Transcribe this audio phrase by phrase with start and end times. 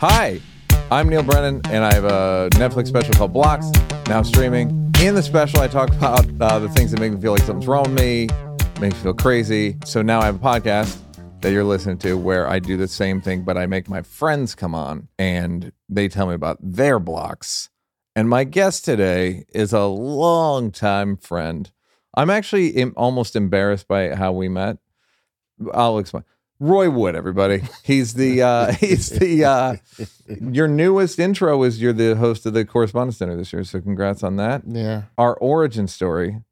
[0.00, 0.40] Hi,
[0.90, 3.70] I'm Neal Brennan, and I have a Netflix special called Blocks,
[4.08, 4.90] now streaming.
[5.02, 7.66] In the special, I talk about uh, the things that make me feel like something's
[7.66, 8.26] wrong with me,
[8.80, 9.76] make me feel crazy.
[9.84, 10.96] So now I have a podcast
[11.42, 14.54] that you're listening to where I do the same thing, but I make my friends
[14.54, 17.68] come on and they tell me about their blocks.
[18.16, 21.70] And my guest today is a longtime friend.
[22.14, 24.78] I'm actually almost embarrassed by how we met.
[25.74, 26.24] I'll explain.
[26.60, 27.62] Roy Wood, everybody.
[27.82, 29.76] He's the uh he's the uh
[30.40, 33.64] your newest intro is you're the host of the correspondence Center this year.
[33.64, 34.62] So congrats on that.
[34.66, 35.04] Yeah.
[35.16, 36.42] Our origin story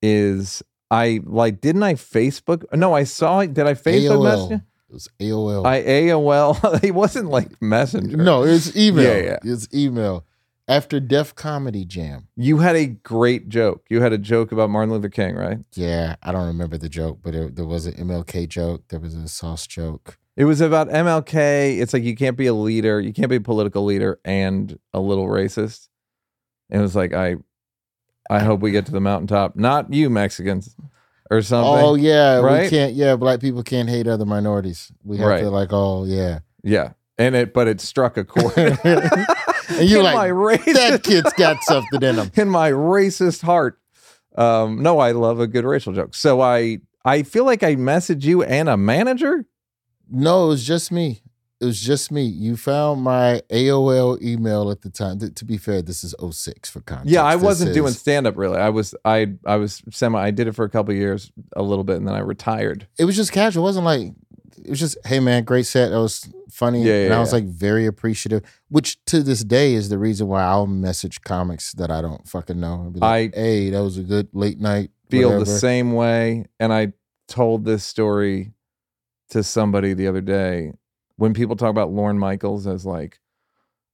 [0.00, 3.52] is I like didn't I Facebook no, I saw it.
[3.52, 4.60] Did I Facebook message.
[4.88, 5.66] It was AOL.
[5.66, 6.84] I AOL.
[6.84, 8.16] it wasn't like messenger.
[8.16, 9.02] no, it's email.
[9.04, 9.38] Yeah, yeah.
[9.42, 10.24] It's email.
[10.66, 12.28] After Def Comedy Jam.
[12.36, 13.84] You had a great joke.
[13.90, 15.58] You had a joke about Martin Luther King, right?
[15.74, 18.84] Yeah, I don't remember the joke, but it, there was an MLK joke.
[18.88, 20.18] There was a sauce joke.
[20.36, 21.78] It was about MLK.
[21.80, 25.00] It's like you can't be a leader, you can't be a political leader and a
[25.00, 25.88] little racist.
[26.70, 27.36] And it was like I
[28.30, 29.54] I hope we get to the mountaintop.
[29.56, 30.74] Not you Mexicans
[31.30, 31.84] or something.
[31.84, 32.62] Oh yeah, right?
[32.62, 32.94] we can't.
[32.94, 34.90] Yeah, black people can't hate other minorities.
[35.04, 35.40] We have Right.
[35.42, 36.38] to like, oh yeah.
[36.62, 36.94] Yeah.
[37.18, 38.54] And it but it struck a chord.
[39.78, 42.30] And you're in like, my racist, that kid's got something in him.
[42.36, 43.78] in my racist heart.
[44.36, 46.14] Um, no, I love a good racial joke.
[46.14, 49.46] So I I feel like I messaged you and a manager.
[50.10, 51.20] No, it was just me.
[51.60, 52.24] It was just me.
[52.24, 55.18] You found my AOL email at the time.
[55.20, 57.10] Th- to be fair, this is 06 for context.
[57.12, 58.58] Yeah, I This wasn't is- doing stand up really.
[58.58, 61.62] I was I I was semi I did it for a couple of years, a
[61.62, 62.86] little bit, and then I retired.
[62.98, 63.62] It was just casual.
[63.62, 64.12] It wasn't like
[64.62, 65.90] it was just, hey man, great set.
[65.90, 66.82] That was funny.
[66.82, 67.36] Yeah, and I was yeah.
[67.36, 71.90] like very appreciative, which to this day is the reason why I'll message comics that
[71.90, 72.82] I don't fucking know.
[72.82, 74.90] and be like, I- hey, that was a good late night.
[75.10, 76.46] feel the same way.
[76.60, 76.92] And I
[77.28, 78.52] told this story
[79.30, 80.72] to somebody the other day
[81.16, 83.20] when people talk about Lorne Michaels as like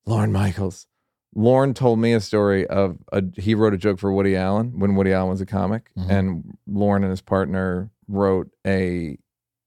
[0.06, 0.86] Lorne Michaels.
[1.34, 4.96] Lorne told me a story of a, he wrote a joke for Woody Allen when
[4.96, 6.10] Woody Allen was a comic, Mhm.
[6.10, 9.16] and Lorne and his partner wrote a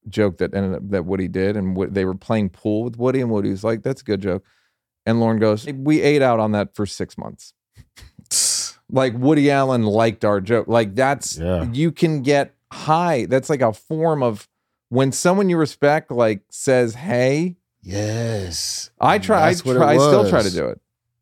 [0.08, 3.20] joke that ended up that Woody did, and Wo- they were playing pool with Woody,
[3.20, 4.44] and Woody was like, "That's a good joke,"
[5.06, 7.54] and Lorne goes, "We ate out on that for six months."
[8.90, 10.68] like Woody Allen liked our joke.
[10.68, 11.64] Like that's Yeah.
[11.72, 13.26] you can get high.
[13.26, 14.48] That's like a form of
[14.88, 18.90] when someone you respect like says, "Hey." Yes.
[18.98, 19.48] I try.
[19.48, 20.80] I, what try I still try to do it.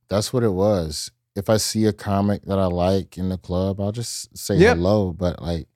[0.08, 1.10] That's what it was.
[1.34, 4.76] If I see a comic that I like in the club, I'll just say Yep.
[4.76, 5.12] hello.
[5.12, 5.66] But like,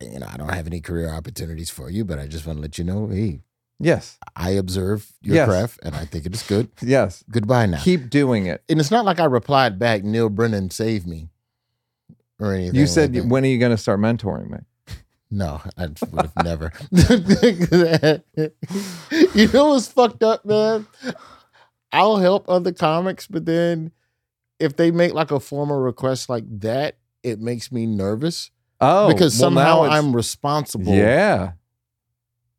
[0.00, 2.62] you know, I don't have any career opportunities for you, but I just want to
[2.62, 3.40] let you know, hey,
[3.78, 4.16] Yes.
[4.34, 5.48] I observe your Yes.
[5.48, 6.70] craft and I think it is good.
[6.82, 7.22] Yes.
[7.30, 7.82] Goodbye now.
[7.82, 8.62] Keep doing it.
[8.70, 11.28] and it's not like I replied back, Neal Brennan saved me
[12.40, 12.74] or anything.
[12.74, 13.26] You like said, that.
[13.26, 14.58] "When are you going to start mentoring me?"
[15.30, 16.72] no, I would have never.
[19.34, 20.86] you know what's fucked up, man?
[21.92, 23.92] I'll help other comics, but then
[24.58, 28.50] if they make like a formal request like that, it makes me nervous
[28.80, 31.52] Oh, because well, somehow I'm responsible Yeah.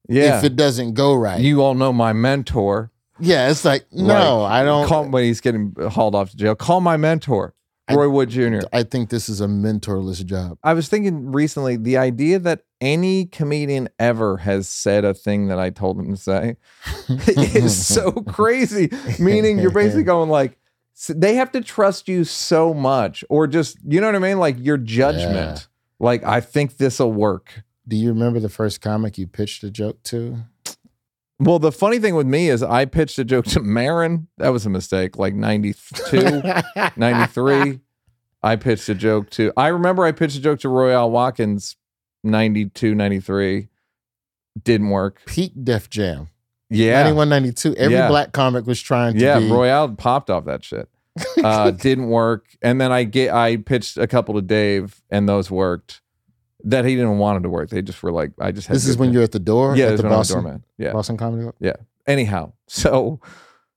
[0.10, 0.38] Yeah.
[0.38, 1.40] if it doesn't go right.
[1.40, 2.92] you all know my mentor.
[3.20, 4.88] yeah, it's like, no, I don't.
[4.88, 6.56] Call when he's getting hauled off to jail.
[6.56, 7.54] Call my mentor,
[7.88, 8.60] I- Roy Wood Jr.
[8.72, 10.58] I think this is a mentorless job.
[10.64, 15.60] I was thinking recently the idea that any comedian ever has said a thing that
[15.60, 16.56] I told them to say
[17.10, 18.90] is so crazy.
[19.20, 20.58] Meaning you're basically going like
[21.10, 24.56] they have to trust you so much, or just you know what I mean, like
[24.60, 25.68] your judgment.
[26.00, 27.64] Like I think this will work.
[27.88, 30.40] Do you remember the first comic you pitched a joke to?
[31.40, 34.28] Well, the funny thing with me is I pitched a joke to Maron.
[34.38, 35.18] That was a mistake.
[35.18, 36.42] Like 92,
[36.98, 37.80] 93.
[38.44, 41.76] I pitched a joke to, I remember I pitched a joke to Royale Watkins
[42.24, 43.68] 92, 93.
[44.64, 45.22] Didn't work.
[45.28, 46.30] Peak Def Jam.
[46.70, 47.04] Yeah.
[47.04, 47.76] 91, 92.
[47.76, 48.08] Every Yeah.
[48.08, 49.40] black comic was trying to Yeah.
[49.40, 49.50] be.
[49.52, 50.90] Royale popped off that shit.
[51.44, 52.46] Uh, didn't work.
[52.62, 56.02] And then I get, I pitched a couple to Dave and those worked.
[56.64, 57.70] That he didn't want it to work.
[57.70, 59.86] They just were like, I just had this is when you're at the door yeah,
[59.86, 60.64] at the is when I'm a Boston, doorman.
[60.78, 60.92] Yeah.
[60.92, 61.56] Boston Comedy Club.
[61.60, 61.76] Yeah.
[62.08, 63.20] Anyhow so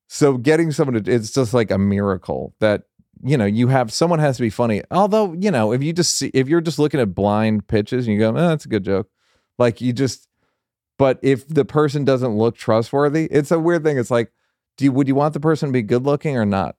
[0.09, 2.83] so getting someone to it's just like a miracle that
[3.23, 6.17] you know you have someone has to be funny although you know if you just
[6.17, 8.85] see if you're just looking at blind pitches and you go oh, that's a good
[8.85, 9.09] joke
[9.59, 10.29] like you just
[10.99, 14.33] but if the person doesn't look trustworthy it's a weird thing it's like
[14.77, 16.77] do you would you want the person to be good looking or not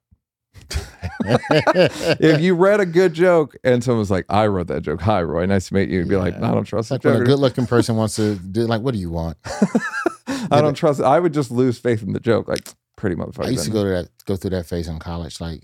[2.19, 5.21] if you read a good joke and someone was like i wrote that joke hi
[5.21, 6.39] roy nice to meet you you'd be like Yeah.
[6.41, 8.93] no, i don't trust like when a good looking person wants to do like, what
[8.93, 9.37] do you want?
[10.51, 13.49] i don't trust i would just lose faith in the joke like pretty motherfucker I
[13.49, 15.41] used to go to that go through that phase in college.
[15.41, 15.63] Like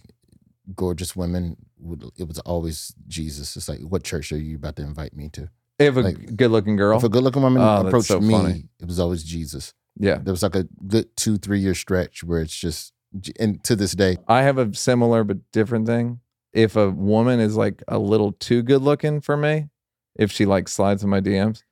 [0.75, 3.56] gorgeous women would it was always Jesus.
[3.56, 5.48] It's like, what church are you about to invite me to?
[5.78, 6.98] If a Like, good looking girl.
[6.98, 8.63] If a good looking woman Oh, approached so me, funny.
[8.80, 9.75] it was always Jesus.
[10.00, 10.18] Yeah.
[10.18, 12.92] There was like a good two, three year stretch where it's just,
[13.40, 16.19] and to this day, I have a similar but different thing.
[16.54, 19.68] If a woman is like a little too good looking for me,
[20.16, 21.64] if she like slides in my DMs,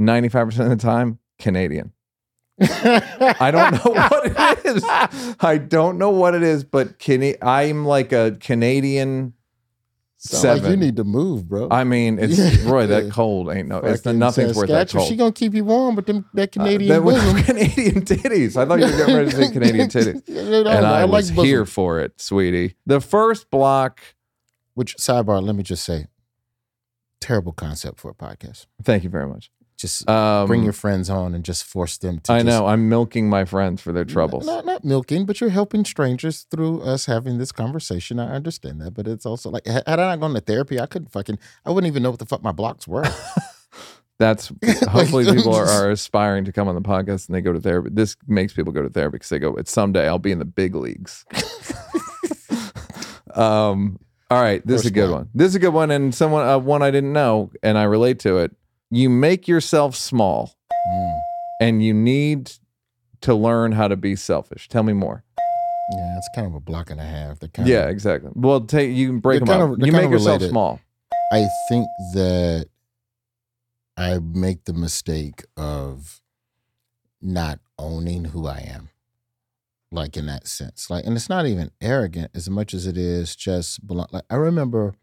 [0.00, 1.92] 95% of the time, Canadian.
[2.60, 4.84] I don't know what it is.
[5.40, 9.34] I don't know what it is, but Cana- I'm like a Canadian
[10.28, 10.62] seven.
[10.64, 11.68] like you need to move, bro.
[11.70, 12.56] I mean, it's Yeah.
[12.70, 12.86] Roy.
[12.86, 13.78] That cold ain't no.
[13.78, 15.08] It's Fucking nothing's worth that cold.
[15.08, 17.42] She gonna keep you warm but them that Uh, Canadian that.
[17.46, 18.56] Canadian titties.
[18.56, 21.44] I thought you were getting ready to say Canadian titties, and I, was bosom.
[21.44, 22.76] here for it, sweetie.
[22.86, 24.00] The first block.
[24.74, 25.42] Which sidebar?
[25.42, 26.06] Let me just say,
[27.20, 28.66] terrible concept for a podcast.
[28.82, 29.50] Thank you very much.
[29.78, 32.32] Just Um, bring your friends on and just force them to.
[32.32, 32.66] I just- know.
[32.66, 34.46] I'm milking my friends for their troubles.
[34.46, 38.18] Not, not milking, but you're helping strangers through us having this conversation.
[38.18, 41.12] I understand that, but it's also like had I not gone to therapy, I couldn't
[41.12, 43.04] fucking, I wouldn't even know what the fuck my blocks were.
[44.18, 44.50] That's
[44.88, 47.60] hopefully Like, people are, are aspiring to come on the podcast and they go to
[47.60, 47.90] therapy.
[47.92, 50.46] This makes people go to therapy because they go, "It's someday I'll be in the
[50.46, 51.26] big leagues."
[53.34, 53.98] um.
[54.28, 55.18] All right, this is a good block.
[55.20, 55.28] one.
[55.34, 58.18] This is a good one, and someone uh, one I didn't know, and I relate
[58.20, 58.56] to it.
[58.90, 60.54] You make yourself small,
[60.88, 61.20] Mm.
[61.60, 62.52] and you need
[63.22, 64.68] to learn how to be selfish.
[64.68, 65.24] Tell me more.
[65.92, 67.38] Yeah, it's kind of a block and a half.
[67.38, 68.30] They're kind Yeah, of, exactly.
[68.34, 69.70] Well, take you can break them up.
[69.78, 70.50] of- you make yourself related.
[70.50, 70.80] small.
[71.32, 72.68] I think that
[73.96, 76.20] I make the mistake of
[77.22, 78.90] not owning who I am.
[79.92, 80.90] Like in that sense.
[80.90, 84.12] Like and it's not even arrogant as much as it is just blunt.
[84.12, 84.94] Like I remember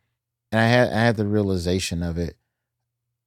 [0.52, 2.38] and I had I had the realization of it.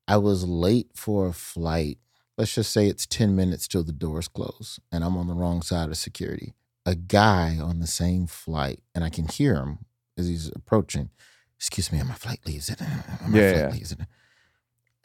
[0.09, 1.99] I was late for a flight.
[2.39, 5.63] Let's just say it's 10 minutes till the doors close and I'm on the wrong
[5.63, 6.55] side of security.
[6.85, 9.79] A guy on the same flight, and I can hear him
[10.17, 11.11] as he's approaching.
[11.57, 12.81] Excuse me, my flight leaves it.
[13.27, 14.01] My Yeah, flight leaves it.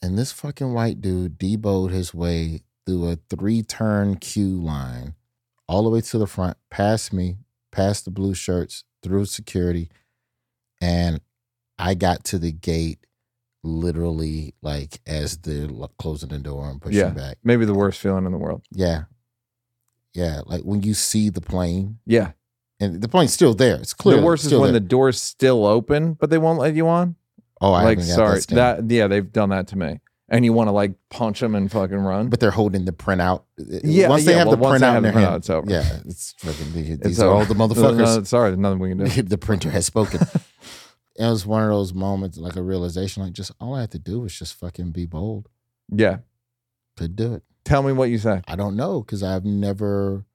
[0.01, 5.15] And this fucking white dude deboed his way through a three turn queue line
[5.67, 7.37] all the way to the front, past me,
[7.71, 9.89] past the blue shirts, through security.
[10.79, 11.21] And
[11.79, 13.05] I got to the gate
[13.63, 15.67] literally like as they're
[15.99, 17.09] closing the door and pushing Yeah.
[17.09, 17.37] back.
[17.43, 18.63] Maybe the uh, worst feeling in the world.
[18.71, 19.03] Yeah.
[20.13, 20.41] Yeah.
[20.45, 22.31] Like when you see the plane Yeah.
[22.79, 23.75] and the plane's still there.
[23.75, 24.17] It's clear.
[24.17, 27.15] the worst is when the door's still open, but they won't let you on.
[27.61, 29.99] Oh, I like, haven't got sorry, that, that yeah, they've done that to me.
[30.27, 32.29] And you want to like punch them and fucking run.
[32.29, 33.43] but they're holding the printout.
[33.59, 35.69] Uh, uh, yeah, once they yeah, have well, the printout in their hand, it's over.
[35.69, 36.73] yeah, it's fucking.
[36.73, 37.97] These It's are all the motherfuckers.
[37.97, 39.21] no, sorry, there's nothing we can do.
[39.23, 40.21] the printer has spoken.
[41.21, 43.99] it was one of those moments, like a realization, like just all I had to
[43.99, 45.49] do was just fucking be bold.
[45.89, 46.17] Yeah.
[46.97, 47.43] Could do it.
[47.63, 48.41] Tell me what you say.
[48.47, 50.25] I don't know because I've never,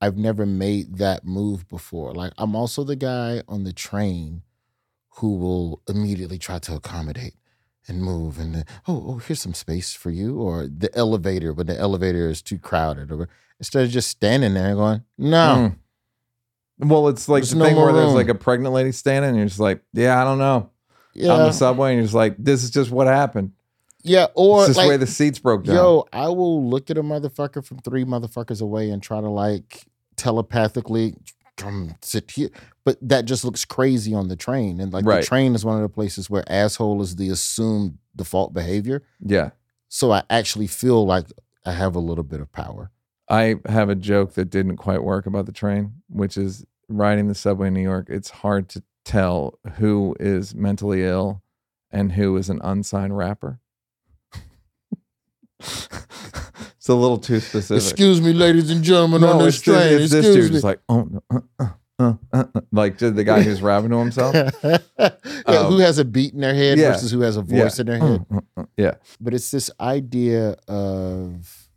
[0.00, 2.14] I've never made that move before.
[2.14, 4.42] Like I'm also the guy on the train
[5.16, 7.34] who will immediately try to accommodate
[7.88, 11.66] and move and then, oh oh here's some space for you or the elevator but
[11.66, 13.28] the elevator is too crowded or
[13.58, 15.36] instead of just standing there and going no
[15.72, 15.76] Mm.
[16.80, 19.38] Well, it's like There's the no thing where there's like a pregnant lady standing, and
[19.38, 20.70] you're just like, yeah, I don't know.
[21.14, 23.52] yeah On the subway, and you're just like, this is just what happened.
[24.02, 25.76] yeah or just the way the seats broke down.
[25.76, 29.84] yo I will look at a motherfucker from three motherfuckers away and try to like
[30.16, 31.14] telepathically
[31.56, 32.48] come sit here
[32.84, 35.20] but that just looks crazy on the train and like Right.
[35.20, 39.50] the train is one of the places where asshole is the assumed default behavior yeah.
[39.88, 41.26] so I actually feel like
[41.66, 42.90] I have a little bit of power
[43.28, 47.34] I have a joke that didn't quite work about the train, which is riding the
[47.34, 48.08] subway in New York.
[48.10, 51.42] It's hard to tell who is mentally ill
[51.90, 53.60] and who is an unsigned rapper.
[55.60, 57.82] it's a little too specific.
[57.82, 60.52] excuse me ladies and gentlemen on no, this it's, this, train it's this excuse dude
[60.52, 61.68] just like, oh, no, uh, uh,
[61.98, 64.34] uh, uh, uh," like the guy who's rapping to himself.
[64.34, 64.78] yeah,
[65.46, 66.92] Um, who has a beat in their head yeah.
[66.92, 68.94] versus who has a voice in their head Uh, uh, yeah.
[69.20, 71.68] but it's this idea of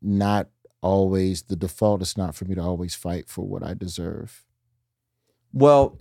[0.00, 0.48] not
[0.84, 4.44] always the default is not for me to always fight for what I deserve.
[5.52, 5.98] Well,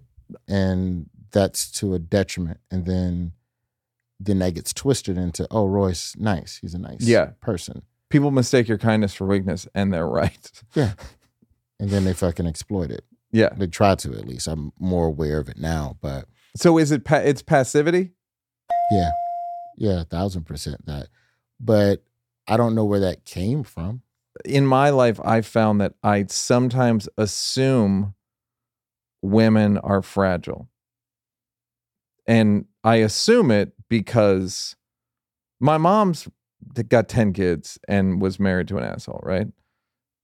[0.48, 2.60] And that's to a detriment.
[2.72, 3.34] And then
[4.20, 6.58] then that gets twisted into, oh, Roy's nice.
[6.62, 7.32] He's a nice Yeah.
[7.42, 7.82] person.
[8.10, 10.52] people mistake your kindness for weakness, and they're right.
[10.75, 10.94] Yeah.
[11.80, 13.04] And then they fucking exploit it.
[13.32, 13.50] Yeah.
[13.58, 14.48] They try to at least.
[14.48, 15.98] I'm more aware of it now.
[16.00, 16.25] But
[16.56, 17.04] So is it?
[17.04, 18.12] Pa- it's passivity.
[18.92, 19.10] yeah.
[19.78, 21.08] Yeah, a thousand percent that.
[21.60, 22.04] But
[22.48, 24.04] I don't know where that came from.
[24.46, 28.16] In my life, I found that I sometimes assume
[29.22, 30.70] women are fragile.
[32.28, 34.75] And I assume it because
[35.60, 36.28] my mom's
[36.88, 39.48] got 10 kids and was married to an asshole, right?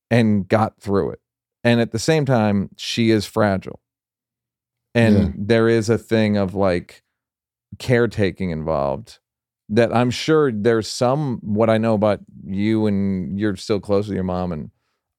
[0.09, 1.19] And got through it.
[1.63, 3.81] And at the same time, she is fragile.
[4.95, 5.29] And Yeah.
[5.37, 7.03] there is a thing of like
[7.77, 9.19] caretaking involved
[9.69, 14.15] that I'm sure there's some what I know about you and you're still close with
[14.15, 14.71] your mom and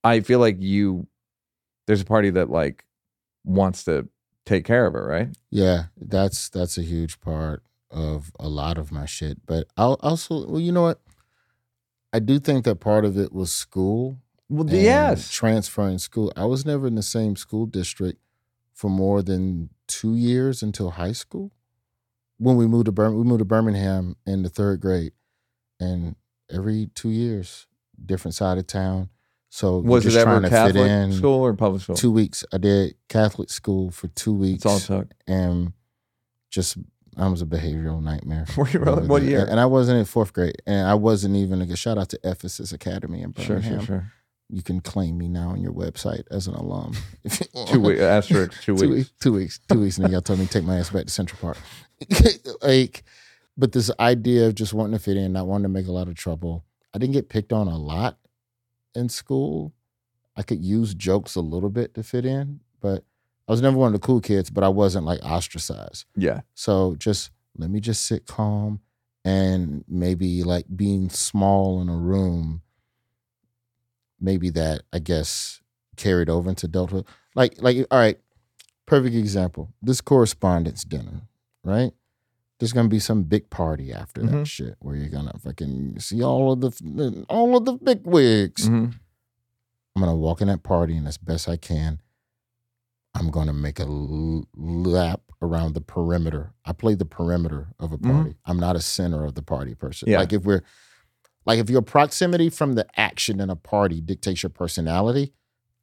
[0.02, 1.06] I feel like you
[1.86, 2.84] there's a party that like
[3.44, 4.08] wants to
[4.46, 5.28] take care of her, right?
[5.50, 9.44] Yeah, that's that's a huge part of a lot of my shit.
[9.46, 11.00] But I'll also, well, you know what?
[12.12, 14.18] I do think that part of it was school.
[14.48, 15.30] Well, yes.
[15.30, 16.32] transferring school.
[16.36, 18.20] I was never in the same school district
[18.72, 21.52] for more than two years until high school.
[22.40, 25.12] When we moved to Bir- we moved to Birmingham in the third grade,
[25.78, 26.16] and
[26.50, 27.66] every two years,
[28.04, 29.10] different side of town.
[29.50, 31.12] So Was it ever trying to fit Catholic in.
[31.12, 31.96] school or public school?
[31.96, 32.44] Two weeks.
[32.52, 35.08] I did Catholic school for two weeks That's all took.
[35.26, 35.72] and
[36.50, 36.78] just
[37.16, 38.46] I was a behavioral nightmare.
[38.56, 39.06] Were you really?
[39.06, 39.44] What year?
[39.48, 42.72] And I wasn't in fourth grade, and I wasn't even a shout out to Ephesus
[42.72, 43.78] Academy in Sure, Birmingham.
[43.80, 44.12] sure, sure.
[44.52, 46.94] You can claim me now on your website as an alum.
[47.68, 48.94] Two weeks, asterisk, two two weeks.
[48.94, 51.06] weeks, two weeks, two weeks, and then y'all told me to take my ass back
[51.06, 51.58] to Central Park.
[52.62, 53.02] like,
[53.56, 56.08] but this idea of just wanting to fit in, not wanting to make a lot
[56.08, 56.64] of trouble.
[56.94, 58.18] I didn't get picked on a lot
[58.94, 59.72] in school.
[60.36, 63.04] I could use jokes a little bit to fit in, but
[63.46, 64.50] I was never one of the cool kids.
[64.50, 66.06] But I wasn't like ostracized.
[66.16, 66.40] Yeah.
[66.54, 68.80] So just let me just sit calm
[69.24, 72.62] and maybe like being small in a room,
[74.20, 75.60] maybe that I guess
[75.96, 77.06] carried over into adulthood.
[77.34, 78.18] Like, like, all right,
[78.86, 79.72] perfect example.
[79.82, 81.22] This correspondence dinner,
[81.64, 81.92] right?
[82.58, 84.46] There's gonna be some big party after that Mhm.
[84.46, 88.68] shit where you're gonna fucking see all of the all of the big wigs.
[88.68, 88.94] Mhm.
[89.96, 92.00] I'm gonna walk in that party and as best I can,
[93.14, 96.52] I'm gonna make a l- lap around the perimeter.
[96.64, 98.12] I play the perimeter of a Mhm.
[98.12, 98.36] party.
[98.44, 100.08] I'm not a center of the party person.
[100.10, 100.18] Yeah.
[100.18, 100.62] Like if we're
[101.46, 105.32] like if your proximity from the action in a party dictates your personality,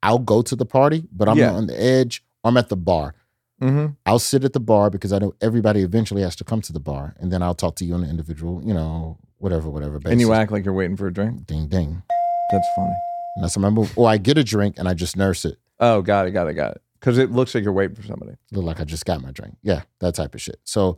[0.04, 1.52] I'll go to the party, but I'm Yeah.
[1.54, 2.24] on the edge.
[2.44, 3.16] I'm at the bar.
[3.62, 3.96] Mhm.
[4.06, 6.80] I'll sit at the bar because I know everybody eventually has to come to the
[6.80, 9.98] bar, and then I'll talk to you on an individual, you know, whatever, whatever.
[10.00, 10.12] Basis.
[10.12, 11.48] And you act like you're waiting for a drink.
[11.48, 12.04] ding ding.
[12.52, 12.94] That's funny.
[13.36, 13.92] And that's my move.
[13.98, 15.58] Or I get a drink and I just nurse it.
[15.80, 16.82] Oh, got it, got it, got it.
[17.00, 18.34] Because it looks like you're waiting for somebody.
[18.52, 19.58] look like I just got my drink.
[19.64, 20.60] Yeah, that type of shit.
[20.64, 20.98] So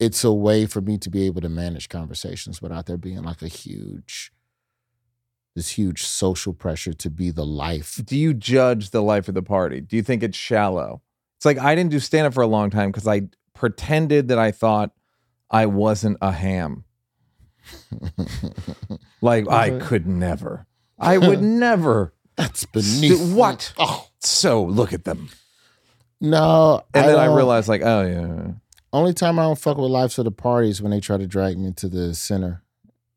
[0.00, 3.42] it's a way for me to be able to manage conversations without there being like
[3.42, 4.32] a huge,
[5.54, 8.00] this huge social pressure to be the life.
[8.04, 9.80] Do you judge the life of the party?
[9.80, 11.02] Do you think it's shallow?
[11.36, 14.38] It's like I didn't do stand up for a long time because I pretended that
[14.38, 14.90] I thought
[15.50, 16.84] I wasn't a ham.
[19.22, 20.66] Like I could never.
[20.98, 22.14] I would never.
[22.36, 23.72] That's beneath what?
[23.76, 25.28] Oh So look at them.
[26.22, 26.82] no!
[26.94, 28.52] And then I don't- realized, like, oh yeah,
[28.92, 31.58] only time I don't fuck with lives of the parties when they try to drag
[31.58, 32.62] me into the center,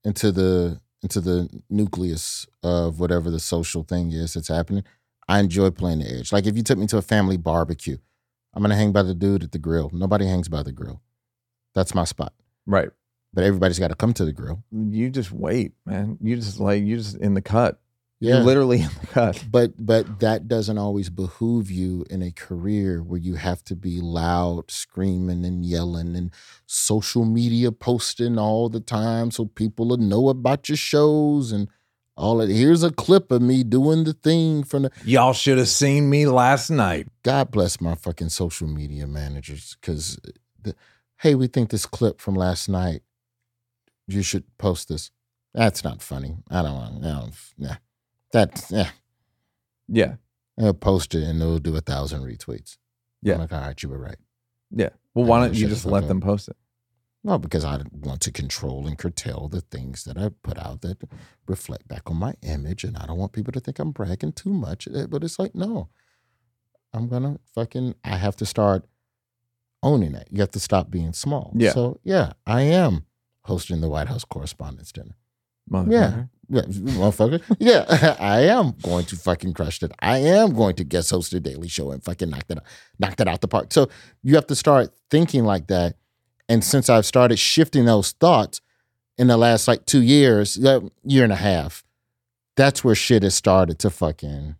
[0.03, 4.83] into the into the nucleus of whatever the social thing is that's happening.
[5.27, 6.31] I enjoy playing the edge.
[6.31, 7.97] Like if you took me to a family barbecue,
[8.53, 9.89] I'm gonna hang by the dude at the grill.
[9.93, 11.01] Nobody hangs by the grill.
[11.73, 12.33] That's my spot.
[12.65, 12.89] right.
[13.35, 14.63] But everybody's got to come to the grill.
[14.71, 16.19] You just wait, man.
[16.21, 17.81] You just like you just in the cut.
[18.23, 18.35] Yeah.
[18.35, 19.43] You're literally in the cut.
[19.51, 23.99] but but that doesn't always behoove you in a career where you have to be
[23.99, 26.31] loud, screaming and yelling and
[26.65, 31.67] social media posting all the time so people will know about your shows and
[32.15, 32.49] all that.
[32.49, 36.25] Here's a clip of me doing the thing from the Y'all should have seen me
[36.25, 37.09] last night.
[37.23, 40.17] God bless my fucking social media managers because
[41.17, 43.01] hey, we think this clip from last night,
[44.07, 45.11] you should post this.
[45.53, 46.37] That's not funny.
[46.49, 47.01] I don't want.
[47.57, 47.75] Nah.
[48.33, 48.89] That yeah.
[49.87, 50.15] Yeah.
[50.57, 52.77] They'll post it and it'll do a thousand retweets.
[53.21, 53.35] Yeah.
[53.35, 54.17] I'm like, all right, you were right.
[54.71, 54.89] Yeah.
[55.13, 56.57] Well, why don't you just let them post it?
[57.23, 60.97] No, because I want to control and curtail the things that I put out that
[61.47, 64.49] reflect back on my image, and I don't want people to think I'm bragging too
[64.51, 64.89] much.
[64.93, 65.87] Eh, But it's like, no,
[66.93, 67.95] I'm gonna fucking.
[68.03, 68.85] I have to start
[69.81, 70.27] owning it.
[70.31, 71.53] You have to stop being small.
[71.55, 71.71] Yeah.
[71.71, 73.05] So yeah, I am
[73.45, 75.15] hosting the White House Correspondents' Dinner.
[75.71, 75.91] Motherfucker.
[75.93, 76.23] Yeah,
[76.53, 77.41] motherfucker.
[77.59, 79.91] Yeah, I am going to fucking crush it.
[79.99, 82.63] I am going to guest host the Daily Show and fucking knock that out,
[82.99, 83.73] knock that out the park.
[83.73, 83.89] So
[84.23, 85.95] you have to start thinking like that.
[86.49, 88.61] And since I've started shifting those thoughts
[89.17, 91.83] in the last like two years, year and a half,
[92.55, 94.55] that's where shit has started to fucking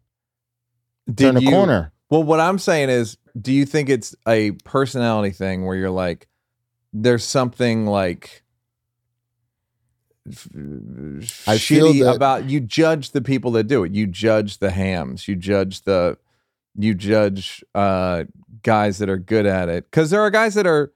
[1.07, 1.91] turn Did the you- corner.
[2.09, 6.27] Well, what I'm saying is, do you think it's a personality thing where you're like,
[6.93, 8.42] there's something like
[11.47, 13.93] I feel that- about you judge the people that do it.
[13.93, 15.27] You judge the hams.
[15.27, 16.17] You judge the
[16.75, 18.23] you judge uh
[18.63, 20.91] guys that are good at it because there are guys that are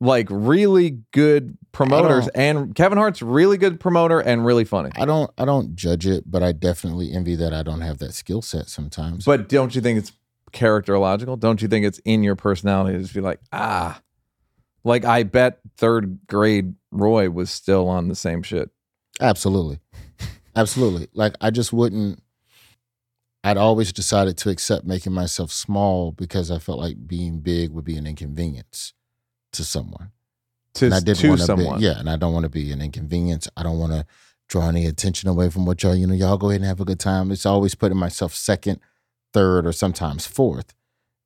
[0.00, 4.90] like really good promoters and Kevin Hart's really good promoter and really funny.
[4.96, 8.14] I don't I don't judge it, but I definitely envy that I don't have that
[8.14, 9.24] skill set sometimes.
[9.24, 10.12] But don't you think it's
[10.52, 11.38] characterological?
[11.38, 14.00] Don't you think it's in your personality to just be like, ah,
[14.84, 18.70] like I bet third grade Roy was still on the same shit.
[19.20, 19.80] Absolutely.
[20.54, 21.08] Absolutely.
[21.14, 22.22] Like I just wouldn't
[23.44, 27.84] I'd always decided to accept making myself small because I felt like being big would
[27.84, 28.92] be an inconvenience
[29.52, 30.10] to someone.
[30.74, 31.78] To, and I didn't to someone.
[31.78, 33.48] be yeah, and I don't want to be an inconvenience.
[33.56, 34.04] I don't want to
[34.48, 36.84] draw any attention away from what y'all, you know, y'all go ahead and have a
[36.84, 37.30] good time.
[37.30, 38.80] It's always putting myself second,
[39.32, 40.74] third, or sometimes fourth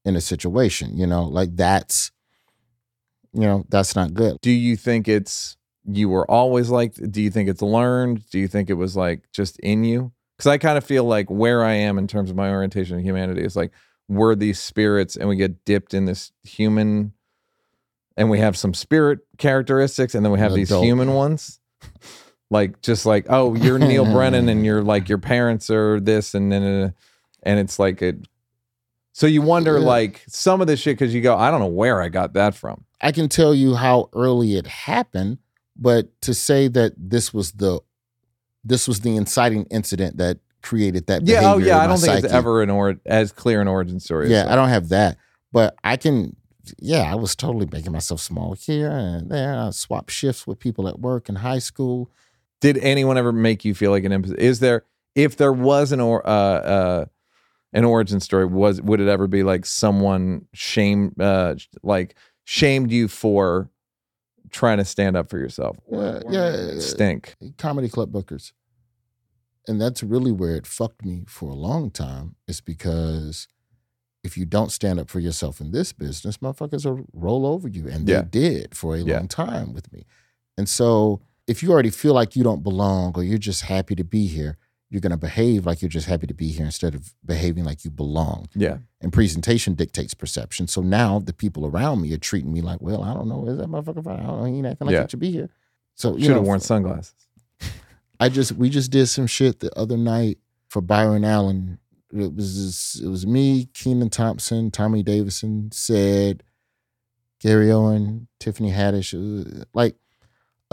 [0.05, 2.13] in a situation, you know, like that's
[3.33, 4.39] you know, that's not good.
[4.43, 5.57] Do you think it's
[5.87, 8.29] you were always like do you think it's learned?
[8.31, 10.13] Do you think it was like just in you?
[10.39, 13.03] Cuz I kind of feel like where I am in terms of my orientation to
[13.03, 13.73] humanity is like
[14.09, 17.13] we're these spirits and we get dipped in this human
[18.17, 20.85] and we have some spirit characteristics and then we have these adult.
[20.85, 21.61] human ones.
[22.51, 26.51] like just like oh you're Neal Brennan and you're like your parents are this and
[26.53, 26.93] then
[27.43, 28.17] and it's like it
[29.13, 29.85] so you wonder Yeah.
[29.87, 32.55] like some of this shit cuz you go I don't know where I got that
[32.55, 32.85] from.
[33.01, 35.39] I can tell you how early it happened,
[35.81, 37.81] but to say that this was the
[38.63, 42.33] this was the inciting incident that created that Yeah, oh yeah, I don't think it's
[42.33, 44.27] ever an or as clear an origin story.
[44.27, 44.53] as Yeah, that.
[44.53, 45.17] I don't have that,
[45.53, 46.37] but I can.
[46.79, 49.59] Yeah, I was totally making myself small here and there.
[49.59, 52.11] I swap shifts with people at work in high school.
[52.61, 54.85] Did anyone ever make you feel like an imp- is there
[55.15, 57.05] if there was an or uh uh
[57.73, 63.09] an origin story was would it ever be like someone shame uh like shamed you
[63.09, 63.71] for
[64.51, 65.77] trying to stand up for yourself?
[65.91, 66.79] Yeah, yeah.
[66.81, 67.37] Stink.
[67.59, 68.53] comedy club bookers.
[69.69, 73.47] And that's really where it fucked me for a long time, is because
[74.25, 77.89] if you don't stand up for yourself in this business, motherfuckers will roll over you.
[77.89, 78.23] And they Yeah.
[78.23, 79.19] did for a Yeah.
[79.19, 80.05] long time with me.
[80.59, 84.05] And so if you already feel like you don't belong or you're just happy to
[84.05, 84.57] be here,
[84.91, 87.85] you're going to behave like you're just happy to be here instead of behaving like
[87.85, 88.49] you belong.
[88.55, 88.79] Yeah.
[89.01, 90.67] And presentation dictates perception.
[90.67, 93.59] So now the people around me are treating me like, well, I don't know, is
[93.59, 94.19] that motherfucker fine?
[94.21, 95.03] I don't know, he ain't acting like Yeah.
[95.03, 95.49] he should be here.
[95.95, 97.15] So you Should have worn sunglasses.
[98.21, 101.79] I just we just did some shit the other night for Byron Allen.
[102.13, 106.43] It was just, it was me, Kenan Thompson, Tommy Davidson, said
[107.41, 109.95] Gary Owen, Tiffany Haddish, like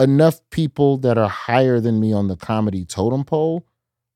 [0.00, 3.64] enough people that are higher than me on the comedy totem pole,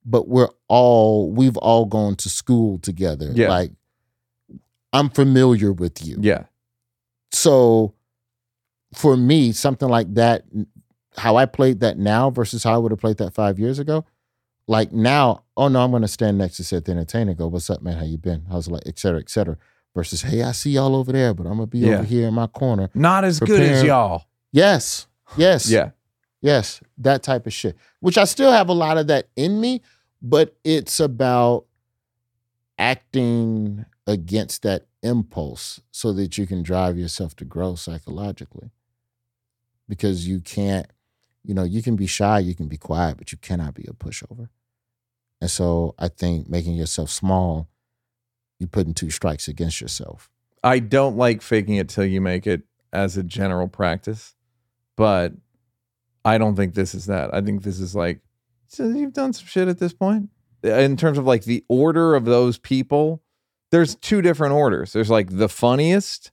[0.05, 3.31] but we're all we've all gone to school together.
[3.35, 3.49] Yeah.
[3.49, 3.71] Like
[4.93, 6.19] I'm familiar with you.
[6.21, 6.45] Yeah.
[7.31, 7.95] So
[8.95, 10.45] for me, something like that,
[11.17, 14.05] how I played that now versus how I would have played that five years ago,
[14.69, 17.83] like now, oh no, I'm gonna stand next to Seth the Entertainer go, What's up,
[17.83, 17.97] man?
[17.97, 18.45] How you been?
[18.51, 19.57] How's it like, et cetera, et cetera.
[19.95, 21.97] Versus, hey, I see y'all over there, but I'm gonna be Yeah.
[21.97, 22.89] over here in my corner.
[22.95, 24.25] Not as good as y'all.
[24.53, 25.07] Yes.
[25.37, 25.71] Yes.
[25.71, 25.91] Yeah.
[26.43, 26.83] Yes.
[26.99, 27.77] That type of shit.
[28.01, 29.81] Which I still have a lot of that in me,
[30.21, 31.65] but it's about
[32.79, 38.71] acting against that impulse so that you can drive yourself to grow psychologically.
[39.89, 40.87] Because you can't,
[41.45, 43.93] you know, you can be shy, you can be quiet, but you cannot be a
[43.93, 44.49] pushover.
[45.41, 47.69] And so I think making yourself small,
[48.59, 50.31] you're putting two strikes against yourself.
[50.63, 54.35] I don't like faking it till you make it as a general practice,
[54.97, 55.33] but
[56.25, 57.35] I don't think this is that.
[57.35, 58.21] I think this is like,
[58.69, 60.31] so you've done some shit at this point.
[60.65, 63.23] Eh, in terms of like the order of those people,
[63.71, 64.93] there's two different orders.
[64.93, 66.31] There's like the funniest,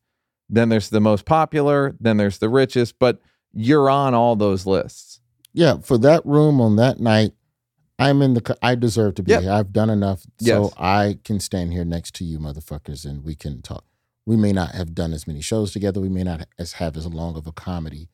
[0.49, 3.19] then there's the most popular, then there's the richest, but
[3.54, 5.19] you're on all those lists.
[5.54, 7.32] Yeah, for that room on that night,
[7.97, 8.58] I'm in the.
[8.62, 9.41] I deserve to be Yep.
[9.41, 9.52] here.
[9.52, 13.62] I've done enough, so I can stand here next to you, motherfuckers, and we can
[13.62, 13.84] talk.
[14.25, 15.99] We may not have done as many shows together.
[15.99, 18.08] We may not as have as long of a comedy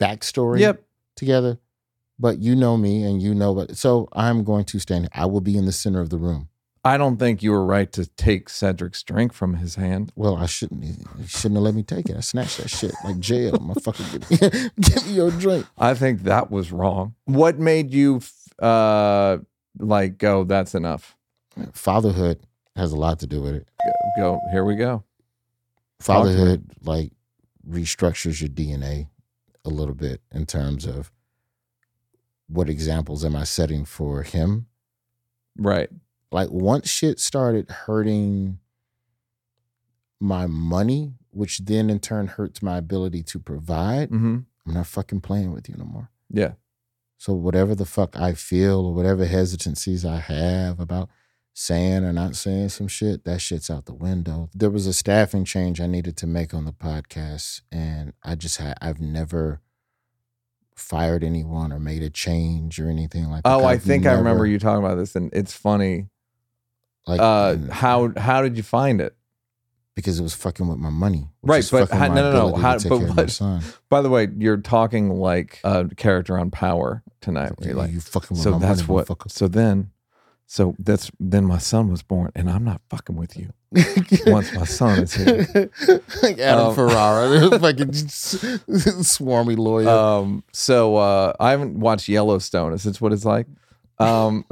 [0.00, 0.84] backstory Yep.
[1.18, 1.58] Together,
[2.18, 3.76] but you know me, and you know what.
[3.76, 5.08] So I'm going to stand.
[5.12, 6.48] I will be in the center of the room.
[6.84, 10.12] I don't think you were right to take Cedric's drink from his hand.
[10.14, 10.84] Well, I shouldn't.
[10.84, 10.94] He
[11.26, 12.16] shouldn't have let me take it.
[12.16, 13.52] I snatched that shit like jail.
[13.52, 15.66] Motherfucker, give me, give me your drink.
[15.76, 17.14] I think that was wrong.
[17.24, 18.20] What made you
[18.60, 19.38] uh
[19.78, 21.16] like go that's enough?
[21.72, 22.40] Fatherhood
[22.76, 23.68] has a lot to do with it.
[23.84, 23.92] Go,
[24.36, 25.04] go here we go.
[26.00, 26.36] Talk to me.
[26.36, 27.12] fatherhood like
[27.68, 29.08] restructures your DNA
[29.64, 31.12] a little bit in terms of
[32.48, 34.66] what examples am I setting for him?
[35.56, 35.90] Right.
[36.30, 38.58] Like once shit started hurting
[40.20, 44.38] my money, which then in turn hurts my ability to provide, Mm-hmm.
[44.66, 46.10] I'm not fucking playing with you no more.
[46.30, 46.52] Yeah.
[47.16, 51.08] So whatever the fuck I feel or whatever hesitancies I have about
[51.60, 54.48] saying or not saying some shit, that shit's out the window.
[54.54, 58.58] There was a staffing change I needed to make on the podcast, and I just
[58.58, 59.60] had I've never
[60.76, 63.52] fired anyone or made a change or anything like that.
[63.52, 66.06] Oh, I think I remember you talking about this, and it's funny.
[67.08, 69.14] Like Uh, mm, how how did you find it?
[69.96, 71.28] because it was fucking with my money.
[71.42, 74.00] Right, but fucking how- my no, no, no, how- but care of my what- By
[74.00, 77.60] the way, you're talking like a character on Power tonight.
[77.60, 79.32] Like, you fucking with so that's money, what.
[79.32, 79.90] So then,
[80.50, 83.50] so that's then my son was born, and I'm not fucking with you
[84.32, 85.46] once my son is here.
[86.22, 89.88] like Adam Um, Ferrara, fucking swarmy lawyer.
[89.88, 92.72] Um, so uh, I haven't watched Yellowstone.
[92.72, 93.46] Is this what it's like?
[93.98, 94.46] Um,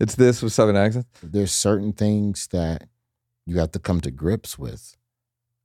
[0.00, 1.06] it's this with Southern accent.
[1.22, 2.88] There's certain things that
[3.46, 4.96] you have to come to grips with,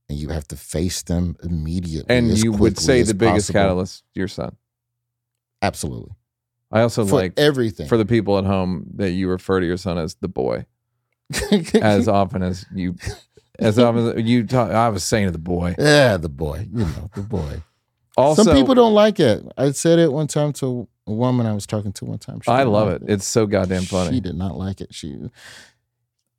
[0.08, 2.15] and you have to face them immediately.
[2.15, 3.60] And you would say the biggest possible.
[3.60, 4.56] catalyst, your son.
[5.63, 6.12] Absolutely.
[6.73, 7.88] I also For like everything.
[7.88, 10.65] for the people at home that you refer to your son as the boy
[11.75, 12.95] as often as you
[13.59, 14.71] as often as you talk.
[14.71, 15.75] I was saying to the boy.
[15.77, 16.67] yeah, the boy.
[16.73, 17.62] You know, the boy.
[18.17, 19.43] Also, Some people don't like it.
[19.57, 22.41] I said it one time to a woman I was talking to one time.
[22.41, 23.09] She I love like it.
[23.09, 24.17] It's so goddamn funny.
[24.17, 24.93] She did not like it.
[24.93, 25.13] She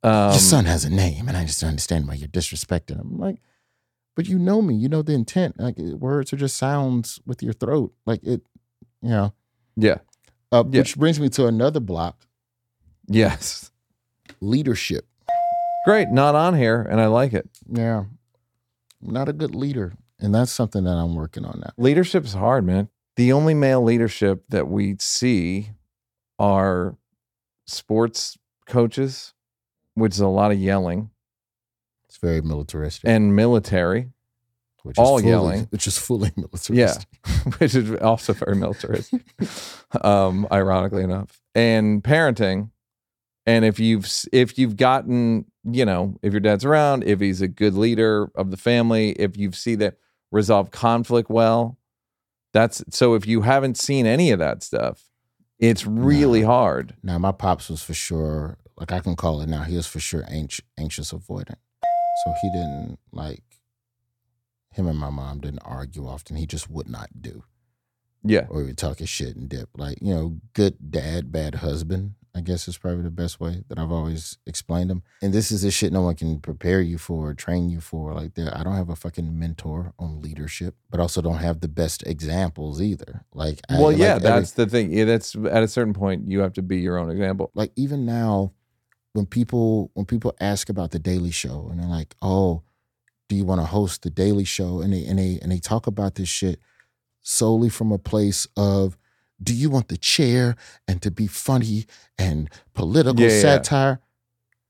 [0.03, 3.11] Um, your son has a name, and I just don't understand why you're disrespecting him.
[3.13, 3.39] I'm like,
[4.15, 5.59] but you know me, you know the intent.
[5.59, 7.93] Like words are just sounds with your throat.
[8.05, 8.41] Like it,
[9.01, 9.33] you know.
[9.75, 9.97] Yeah.
[10.51, 10.81] Uh, Yeah.
[10.81, 12.27] Which brings me to another block:
[13.07, 13.71] Yes.
[14.41, 15.07] leadership.
[15.85, 16.09] Great.
[16.09, 17.47] Not on here, and I like it.
[17.69, 18.05] Yeah,
[19.01, 21.71] not a good leader, and that's something that I'm working on now.
[21.77, 22.89] Leadership is hard, man.
[23.15, 25.71] The only male leadership that we see
[26.39, 26.97] are
[27.67, 29.33] sports coaches,
[29.93, 31.11] which is a lot of yelling,
[32.09, 33.07] It's very militaristic.
[33.09, 34.11] and military,
[34.85, 35.61] which all fully, yelling.
[35.71, 37.07] which is fully militaristic.
[37.25, 37.33] Yeah.
[37.57, 39.21] which is also very militaristic,
[40.01, 42.69] um, ironically enough, and parenting.
[43.47, 47.47] And if you've if you've gotten you know if your dad's around, if he's a
[47.47, 49.97] good leader of the family, if you've see that
[50.31, 51.77] resolve conflict well,
[52.53, 53.13] that's so.
[53.13, 55.09] If you haven't seen any of that stuff,
[55.59, 56.47] it's really No.
[56.47, 56.95] hard.
[57.03, 59.61] Now my pops was for sure, like I can call it now.
[59.63, 61.57] He was for sure anxious, anxious avoidant.
[62.25, 63.43] So he didn't like
[64.75, 66.35] him and my mom didn't argue often.
[66.35, 67.43] He just would not do,
[68.23, 69.69] Yeah, or he would talk his shit and dip.
[69.77, 72.13] Like you know, good dad, bad husband.
[72.37, 75.03] I guess is probably the best way that I've always explained him.
[75.21, 78.13] And this is the shit no one can prepare you for, or train you for.
[78.13, 81.69] Like there, I don't have a fucking mentor on leadership, but also don't have the
[81.69, 83.23] best examples either.
[83.33, 84.91] Like I- well, like yeah, every- that's the thing.
[84.91, 87.51] Yeah, that's at a certain point you have to be your own example.
[87.55, 88.51] like even now
[89.13, 92.63] when people when people ask about the daily show and they're like oh
[93.27, 94.81] do you want to host the daily show?
[94.81, 96.59] And they and they and they talk about this shit
[97.21, 98.97] solely from a place of
[99.41, 100.55] do you want the chair
[100.87, 101.85] and to be funny
[102.17, 103.41] and political Yeah, yeah, yeah.
[103.41, 103.99] satire?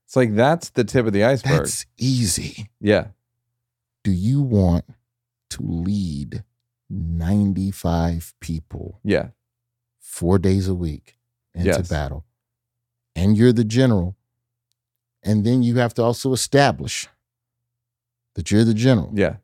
[0.06, 1.52] It's like that's the tip of the iceberg.
[1.58, 2.68] that's easy.
[2.80, 3.08] Yeah,
[4.04, 4.84] do you want
[5.50, 6.44] to lead
[6.90, 9.28] 95 people yeah,
[9.98, 11.16] four days a week
[11.54, 11.88] into Yes.
[11.88, 12.24] battle,
[13.14, 14.16] and you're the general,
[15.22, 17.08] and then you have to also establish
[18.36, 19.36] that you're the general yeah.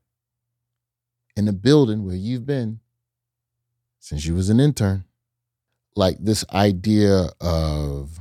[1.37, 2.79] in the building where you've been
[3.99, 5.05] since you was an intern.
[5.97, 8.21] Like this idea of,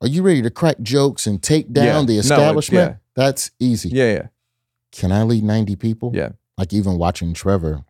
[0.00, 2.02] are you ready to crack jokes and take down Yeah.
[2.02, 2.90] The establishment?
[2.90, 2.96] yeah.
[3.14, 3.88] That's easy.
[3.90, 4.26] Yeah, yeah,
[4.92, 6.10] Can I lead 90 people?
[6.14, 6.30] yeah.
[6.58, 7.84] Like even watching Trevor,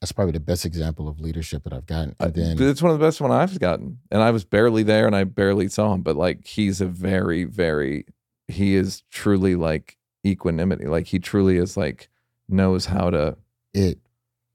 [0.00, 2.16] that's probably the best example of leadership that I've gotten.
[2.20, 4.82] Uh, and then it's one of the best one I've gotten, and I was barely
[4.82, 6.00] there, and I barely saw him.
[6.02, 8.06] But like, he's a very, very,
[8.48, 9.95] he is truly like
[10.26, 10.86] equanimity.
[10.86, 12.08] Like he truly is like
[12.48, 13.36] knows how to.
[13.74, 13.98] it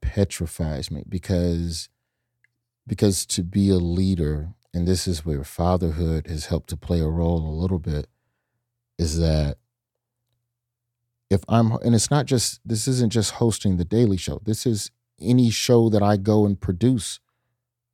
[0.01, 1.89] petrifies me because
[2.87, 7.07] because to be a leader and this is where fatherhood has helped to play a
[7.07, 8.07] role a little bit
[8.97, 9.57] is that
[11.29, 14.91] if I'm and it's not just this isn't just hosting the daily show this is
[15.21, 17.19] any show that I go and produce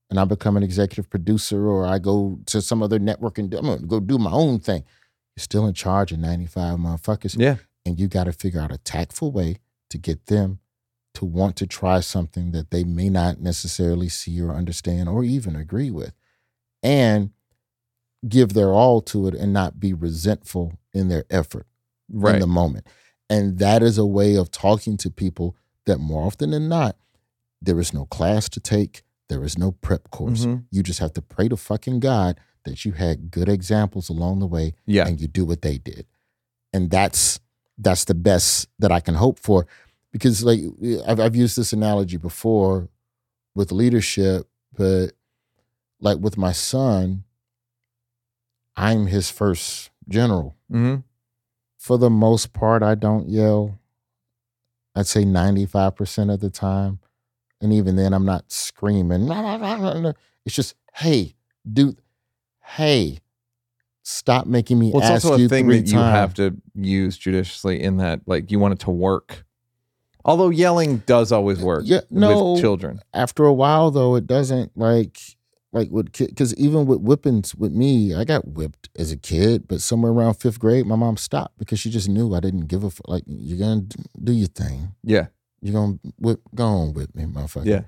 [0.09, 3.65] and I become an executive producer or I go to some other network and I'm
[3.65, 4.83] gonna go do my own thing
[5.37, 8.79] you're still in charge of 95 motherfuckers Yeah, and you got to figure out a
[8.79, 9.57] tactful way
[9.91, 10.59] to get them
[11.13, 15.55] to want to try something that they may not necessarily see or understand or even
[15.55, 16.13] agree with
[16.83, 17.31] and
[18.27, 21.65] give their all to it and not be resentful in their effort
[22.11, 22.35] right.
[22.35, 22.85] in the moment
[23.29, 26.97] and that is a way of talking to people that more often than not
[27.61, 30.65] there is no class to take there is no prep course Mhm.
[30.71, 34.47] you just have to pray to fucking god that you had good examples along the
[34.47, 36.05] way Yeah, and you do what they did.
[36.73, 37.39] And that's
[37.77, 39.67] that's the best that i can hope for
[40.11, 40.59] because like
[41.07, 42.89] i've, I've used this analogy before
[43.55, 45.11] with leadership but
[45.99, 47.23] like with my son
[48.75, 50.55] i'm his first general.
[50.71, 50.97] Hmm
[51.77, 53.79] for the most part i don't yell.
[54.95, 56.99] I'd say 95% of the time.
[57.61, 59.27] And even then i'm not screaming.
[60.45, 61.35] It's just hey
[61.71, 62.01] dude
[62.75, 63.19] hey
[64.03, 67.17] stop making me Well, it's ask also a you thing that you have to use
[67.17, 69.43] judiciously in that, like, you want it to work.
[70.23, 72.53] Although yelling does always work Yeah, no.
[72.53, 73.01] with children.
[73.13, 75.19] After a while, though, it doesn't like
[75.73, 79.81] like with because even with whippings with me, I got whipped as a kid, but
[79.81, 82.89] somewhere around fifth grade, my mom stopped because she just knew I didn't give a
[82.89, 83.07] fuck.
[83.07, 83.83] Like you're gonna
[84.23, 84.95] do your thing.
[85.03, 85.27] Yeah.
[85.61, 87.65] You're gonna whip, go on with me, motherfucker.
[87.65, 87.81] Yeah.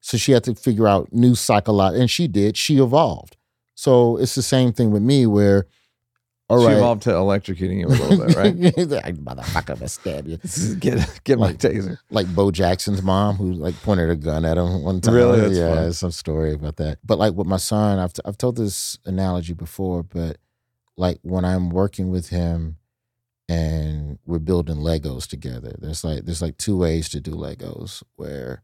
[0.00, 2.56] So she had to figure out new psychological, and she did.
[2.56, 3.36] She evolved.
[3.74, 5.66] So it's the same thing with me, where
[6.48, 8.54] all she right, evolved to electrocuting you a little bit, right?
[8.76, 10.38] like, motherfucker, I'm gonna stab you.
[10.78, 11.96] get get my Like- taser.
[12.10, 15.14] Like Bo Jackson's mom, who like pointed a gun at him one time.
[15.14, 15.40] Really?
[15.40, 16.98] That's yeah, some story about that.
[17.04, 20.36] But like with my son, I've I've told this analogy before, but
[20.98, 22.76] like when I'm working with him
[23.48, 28.62] and we're building Legos together, there's like there's like two ways to do Legos where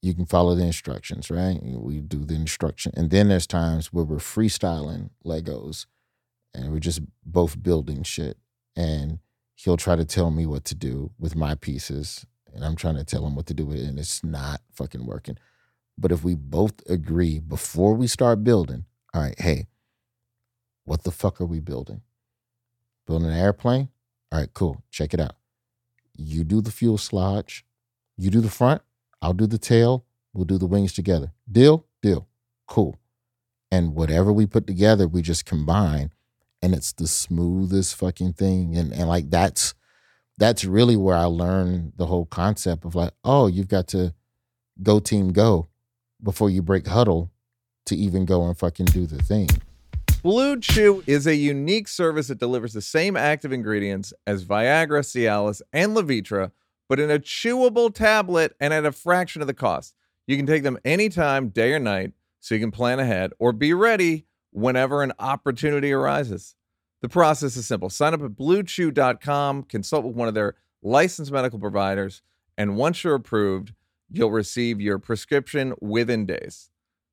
[0.00, 1.58] you can follow the instructions, right?
[1.62, 5.86] We do the instruction, and then there's times where we're freestyling Legos,
[6.54, 8.38] and we're just both building shit,
[8.76, 9.18] and
[9.54, 13.04] he'll try to tell me what to do with my pieces, and I'm trying to
[13.04, 15.36] tell him what to do with it, and it's not fucking working.
[15.98, 19.66] But if we both agree before we start building, all right, hey,
[20.84, 22.02] what the fuck are we building?
[23.06, 23.88] Building an airplane?
[24.30, 24.82] All right, cool.
[24.90, 25.34] Check it out.
[26.16, 27.64] You do the fuel sludge,
[28.16, 28.82] you do the front,
[29.20, 31.32] I'll do the tail, we'll do the wings together.
[31.50, 31.86] Deal?
[32.02, 32.28] Deal.
[32.66, 32.98] Cool.
[33.70, 36.12] And whatever we put together, we just combine
[36.62, 38.76] and it's the smoothest fucking thing.
[38.76, 39.74] And and like that's
[40.36, 44.14] that's really where I learned the whole concept of like, oh, you've got to
[44.82, 45.68] go team go
[46.22, 47.30] before you break huddle
[47.86, 49.48] to even go and fucking do the thing.
[50.22, 55.62] Blue Chew is a unique service that delivers the same active ingredients as Viagra, Cialis,
[55.72, 56.50] and Levitra,
[56.88, 59.94] but in a chewable tablet and at a fraction of the cost.
[60.26, 63.72] You can take them anytime, day or night, so you can plan ahead or be
[63.72, 66.54] ready whenever an opportunity arises.
[67.00, 67.90] The process is simple.
[67.90, 72.22] Sign up at bluechew.com, consult with one of their licensed medical providers,
[72.56, 73.72] and once you're approved,
[74.10, 76.70] you'll receive your prescription within days.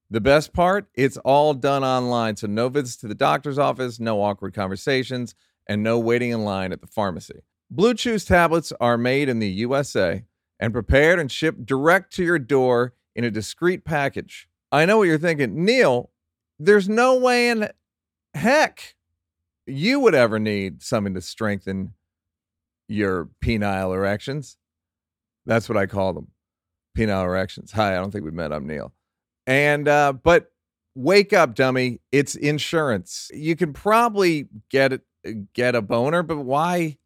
[0.10, 4.22] The best part, it's all done online, so no visits to the doctor's office, no
[4.22, 5.36] awkward conversations,
[5.68, 7.42] and no waiting in line at the pharmacy.
[7.70, 10.24] Blue Chew's tablets are made in the USA
[10.60, 14.48] and prepared and shipped direct to your door in a discreet package.
[14.72, 16.12] I know what you're thinking, Neal,
[16.60, 17.70] there's no way in
[18.34, 18.96] heck
[19.66, 21.94] you would ever need something to strengthen
[22.88, 24.58] your penile erections.
[25.46, 26.28] That's what I call them.
[26.98, 27.72] Penile erections.
[27.72, 28.54] Hi, I don't think we've met.
[28.54, 28.94] I'm Neal.
[29.48, 30.52] And uh, but
[30.96, 32.00] wake up, dummy.
[32.12, 33.30] It's insurance.
[33.34, 35.02] You can probably get it
[35.54, 36.98] get a boner, but why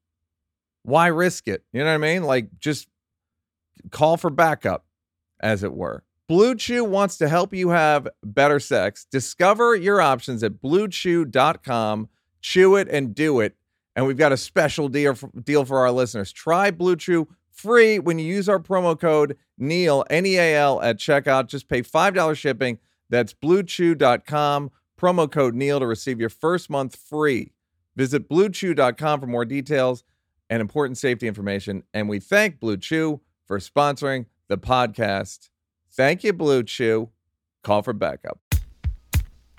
[0.84, 1.64] why risk it?
[1.74, 2.24] You know what I mean?
[2.24, 2.88] Like just
[3.92, 4.86] call for backup,
[5.40, 6.04] as it were.
[6.28, 9.06] Blue Chew wants to help you have better sex.
[9.12, 12.10] Discover your options at bluechew.com.
[12.42, 13.56] Chew it and do it.
[13.96, 16.32] And we've got a special deal for, deal for our listeners.
[16.32, 20.82] Try Blue Chew free when you use our promo code Neal, N E A L,
[20.82, 21.48] at checkout.
[21.48, 22.78] Just pay $5 shipping.
[23.10, 24.72] That's bluechew.com.
[25.02, 27.54] Promo code Neal to receive your first month free.
[27.96, 30.04] Visit bluechew.com for more details
[30.50, 31.84] and important safety information.
[31.94, 35.50] And we thank Blue Chew for sponsoring the podcast.
[35.92, 37.10] Thank you, Blue Chew.
[37.64, 38.40] Call for backup.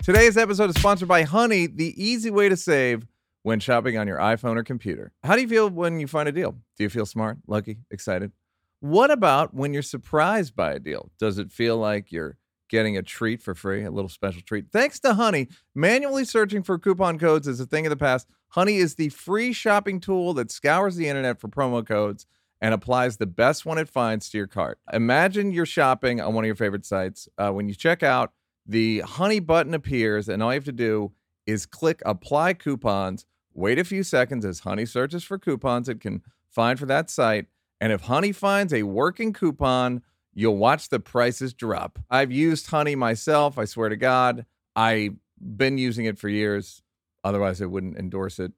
[0.03, 3.05] Today's episode is sponsored by Honey, the easy way to save
[3.43, 5.11] when shopping on your iPhone or computer.
[5.23, 6.53] How do you feel when you find a deal?
[6.77, 8.31] Do you feel smart, lucky, excited?
[8.79, 11.11] What about when you're surprised by a deal?
[11.19, 12.37] Does it feel like you're
[12.71, 14.71] getting a treat for free, a little special treat?
[14.71, 18.27] Thanks to Honey, manually searching for coupon codes is a thing of the past.
[18.49, 22.25] Honey is the free shopping tool that scours the internet for promo codes
[22.61, 24.79] and applies the best one it finds to your cart.
[24.93, 27.27] Imagine you're shopping on one of your favorite sites.
[27.37, 28.31] Uh, when you check out,
[28.65, 31.11] the Honey button appears, and all you have to do
[31.45, 33.25] is click Apply Coupons.
[33.53, 37.47] Wait a few seconds as Honey searches for coupons it can find for that site.
[37.81, 40.03] And if Honey finds a working coupon,
[40.33, 41.99] you'll watch the prices drop.
[42.09, 43.57] I've used Honey myself.
[43.57, 46.81] I swear to God, I've been using it for years.
[47.23, 48.53] Otherwise, I wouldn't endorse it.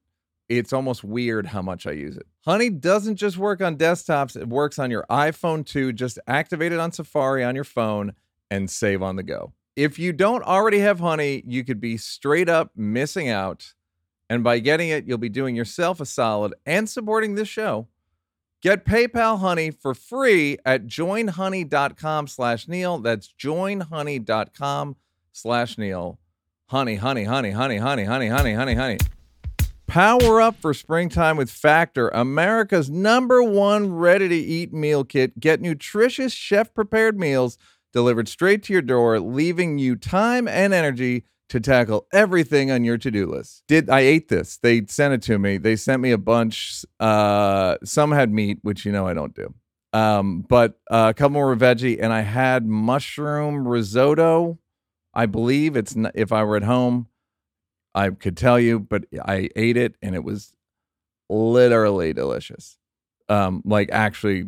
[0.48, 2.26] It's almost weird how much I use it.
[2.44, 5.92] Honey doesn't just work on desktops, it works on your iPhone too.
[5.92, 8.12] Just activate it on Safari on your phone
[8.50, 9.52] and save on the go.
[9.74, 13.72] If you don't already have Honey, you could be straight up missing out.
[14.30, 17.88] And by getting it, you'll be doing yourself a solid and supporting this show.
[18.64, 22.96] Get PayPal Honey for free at joinhoney.com slash Neal.
[22.96, 24.96] That's joinhoney.com
[25.32, 26.18] slash Neal.
[26.68, 28.98] Honey, honey, honey, honey, honey, honey, honey, honey, honey.
[29.86, 35.38] Power up for springtime with Factor, America's number one ready to eat meal kit.
[35.38, 37.58] Get nutritious chef prepared meals
[37.92, 42.98] delivered straight to your door, leaving you time and energy to tackle everything on your
[42.98, 43.64] to-do list.
[43.68, 44.56] Did I ate this?
[44.58, 45.58] They sent it to me.
[45.58, 46.84] They sent me a bunch.
[46.98, 49.54] Uh, some had meat, which you know I don't do.
[49.92, 54.58] Um, but uh, a couple more were veggie, and I had mushroom risotto.
[55.14, 57.08] I believe it's n- if I were at home,
[57.94, 60.52] I could tell you, but I ate it and it was
[61.28, 62.76] literally delicious.
[63.28, 64.46] Um, like actually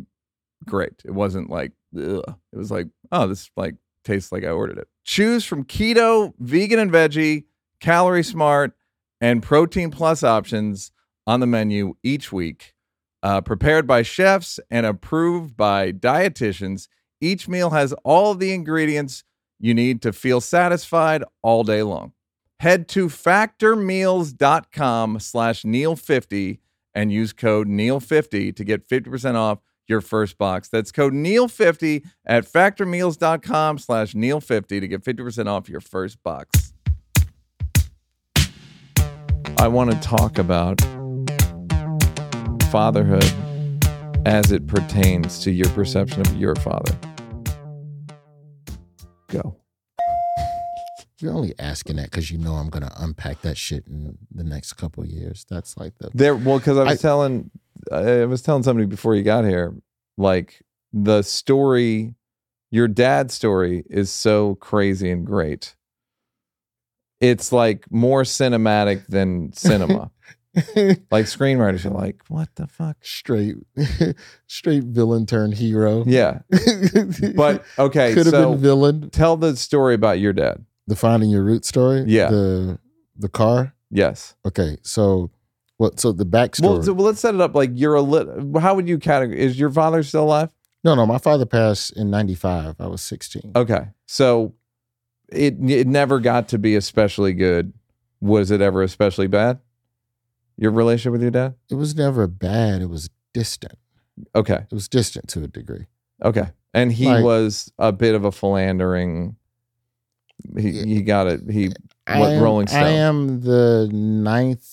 [0.64, 0.94] great.
[1.04, 2.34] It wasn't like ugh.
[2.52, 4.88] it was like oh this like tastes like I ordered it.
[5.06, 7.44] Choose from keto, vegan and veggie,
[7.80, 8.72] calorie smart,
[9.20, 10.90] and protein plus options
[11.26, 12.74] on the menu each week.
[13.22, 16.88] Uh, prepared by chefs and approved by dietitians,
[17.20, 19.24] each meal has all the ingredients
[19.58, 22.12] you need to feel satisfied all day long.
[22.60, 26.58] Head to factormeals.com slash Neal50
[26.94, 30.68] and use code Neal50 to get 50% off your first box.
[30.68, 36.72] That's code Neal50 at factormeals.com slash Neal50 to get 50% off your first box.
[39.58, 40.80] I want to talk about
[42.70, 43.24] fatherhood
[44.26, 46.98] as it pertains to your perception of your father.
[49.28, 49.56] Go.
[51.18, 54.74] You're only asking that because you know I'm gonna unpack that shit in the next
[54.74, 55.46] couple of years.
[55.48, 57.50] That's like the There, well, because I was I- telling,
[57.92, 59.74] I was telling somebody before you got here,
[60.16, 60.62] like
[60.92, 62.14] the story,
[62.70, 65.74] your dad's story is so crazy and great.
[67.20, 70.10] It's like more cinematic than cinema.
[71.10, 72.96] like screenwriters are like, what the fuck?
[73.02, 73.56] straight,
[74.46, 76.02] straight villain turned hero.
[76.06, 76.40] Yeah,
[77.36, 79.10] but okay, could have so been villain.
[79.10, 80.64] tell the story about your dad.
[80.86, 82.04] The finding your root story.
[82.06, 82.30] Yeah.
[82.30, 82.78] The
[83.16, 83.74] the car.
[83.90, 84.34] Yes.
[84.46, 85.30] Okay, so
[85.78, 86.00] what?
[86.00, 86.62] So the backstory.
[86.62, 87.54] Well, so, well, let's set it up.
[87.54, 88.28] Like you're a lit.
[88.60, 89.34] How would you categorize?
[89.36, 90.50] Is your father still alive?
[90.84, 91.04] no, no.
[91.06, 92.76] My father passed in '95.
[92.78, 93.52] I was 16.
[93.56, 94.54] Okay, so
[95.28, 97.72] it it never got to be especially good.
[98.20, 99.58] Was it ever especially bad?
[100.56, 101.54] Your relationship with your dad?
[101.70, 102.80] It was never bad.
[102.80, 103.78] It was distant.
[104.34, 105.86] Okay, It was distant to a degree.
[106.24, 109.36] okay, and he Like- was a bit of a philandering.
[110.56, 111.40] He he got it.
[111.50, 111.72] He
[112.06, 112.82] I What, am, Rolling Stone?
[112.82, 114.64] I am the ninth.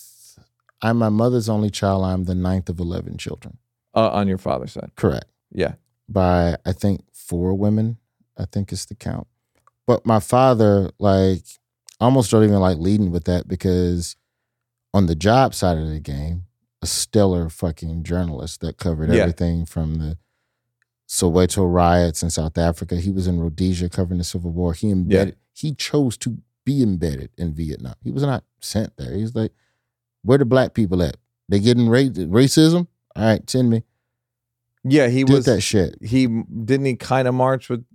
[0.83, 2.03] I'm my mother's only child.
[2.05, 3.57] I'm the ninth of 11 children.
[3.95, 4.91] uh, on your father's side.
[4.95, 5.25] Correct.
[5.51, 5.73] Yeah.
[6.09, 7.97] By I think four women.
[8.37, 9.27] I think is the count.
[9.87, 11.43] But my father, like,
[11.99, 14.15] almost don't even like leading with that because
[14.93, 16.45] on the job side of the game,
[16.81, 19.21] a stellar fucking journalist that covered Yeah.
[19.21, 20.17] everything from the
[21.07, 22.95] Soweto riots in South Africa.
[22.95, 24.73] He was in Rhodesia covering the Civil War.
[24.73, 25.37] He embedded.
[25.53, 27.95] He chose to be embedded in Vietnam.
[28.03, 29.13] He was not sent there.
[29.15, 29.51] He's like,
[30.23, 31.17] where the black people at?
[31.49, 32.87] They getting ra- racism?
[33.15, 33.83] All right, send me.
[34.83, 35.45] Yeah, he Did was.
[35.45, 35.95] that shit.
[36.01, 37.85] He didn't he kind of march with.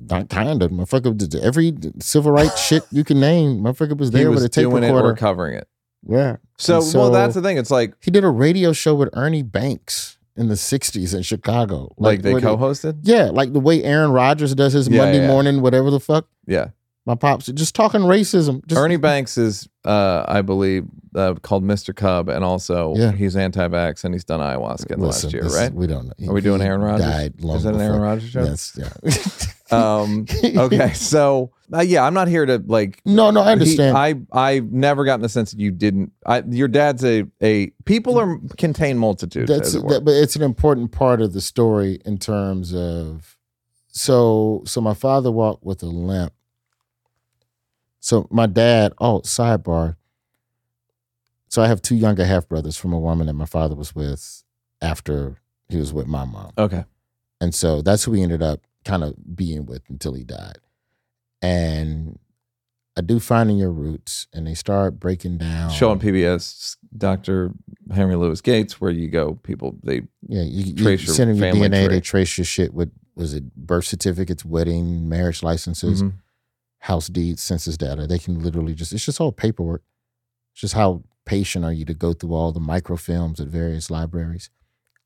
[0.00, 0.70] Not kind of.
[0.70, 4.44] Motherfucker, did every civil rights shit you can name, motherfucker was He there was with
[4.44, 5.08] a tape doing it recorder.
[5.08, 5.66] or covering it.
[6.06, 6.36] yeah.
[6.58, 7.58] So, And well, that's the thing.
[7.58, 11.92] It's like He did a radio show with Ernie Banks in the 60s in Chicago.
[11.98, 12.98] like, they he- co-hosted.
[13.02, 15.26] Yeah, like the way Aaron Rodgers does his Yeah, Monday yeah.
[15.26, 16.28] morning, whatever the fuck.
[16.46, 16.68] Yeah,
[17.08, 18.60] My pops just talking racism.
[18.66, 21.96] Just, Ernie Banks is, uh, I believe, uh, called Mr.
[21.96, 23.12] Cub, and also Yeah.
[23.12, 25.72] he's anti-vax and he's done ayahuasca in the Listen, last year, this- right?
[25.72, 26.28] We don't know.
[26.30, 27.06] Are we doing Aaron Rodgers?
[27.06, 27.92] Died long Is that an before.
[27.92, 28.46] Aaron Rodgers joke?
[28.46, 29.48] Yes, yeah.
[29.70, 33.02] Um, okay, so uh, yeah, I'm not here to like.
[33.04, 33.96] No, no, I understand.
[33.96, 36.12] He, I I never gotten the sense that you didn't.
[36.24, 39.50] I your dad's a a people are contain multitudes.
[39.50, 43.36] That's it that, but it's an important part of the story in terms of
[43.88, 46.32] so so my father walked with a limp.
[48.08, 49.96] So my dad, oh, sidebar.
[51.50, 54.44] So I have two younger half brothers from a woman that my father was with
[54.80, 55.36] after
[55.68, 56.52] he was with my mom.
[56.56, 56.84] okay,
[57.42, 60.56] And so that's who we ended up kind of being with until he died.
[61.42, 62.18] And
[62.96, 65.68] I do finding your roots and they start breaking down.
[65.70, 67.52] show on PBS, Dr.
[67.92, 71.54] Henry Louis Gates, where you go, people they Yeah, you, you trace your send them
[71.58, 71.94] your DNA, tree.
[71.96, 76.14] they trace your shit with was it birth certificates, wedding, marriage licenses, Mhm.
[76.78, 78.06] House deeds, census data.
[78.06, 79.82] They can literally just it's just all paperwork.
[80.52, 84.50] It's just how patient are you to go through all the microfilms at various libraries.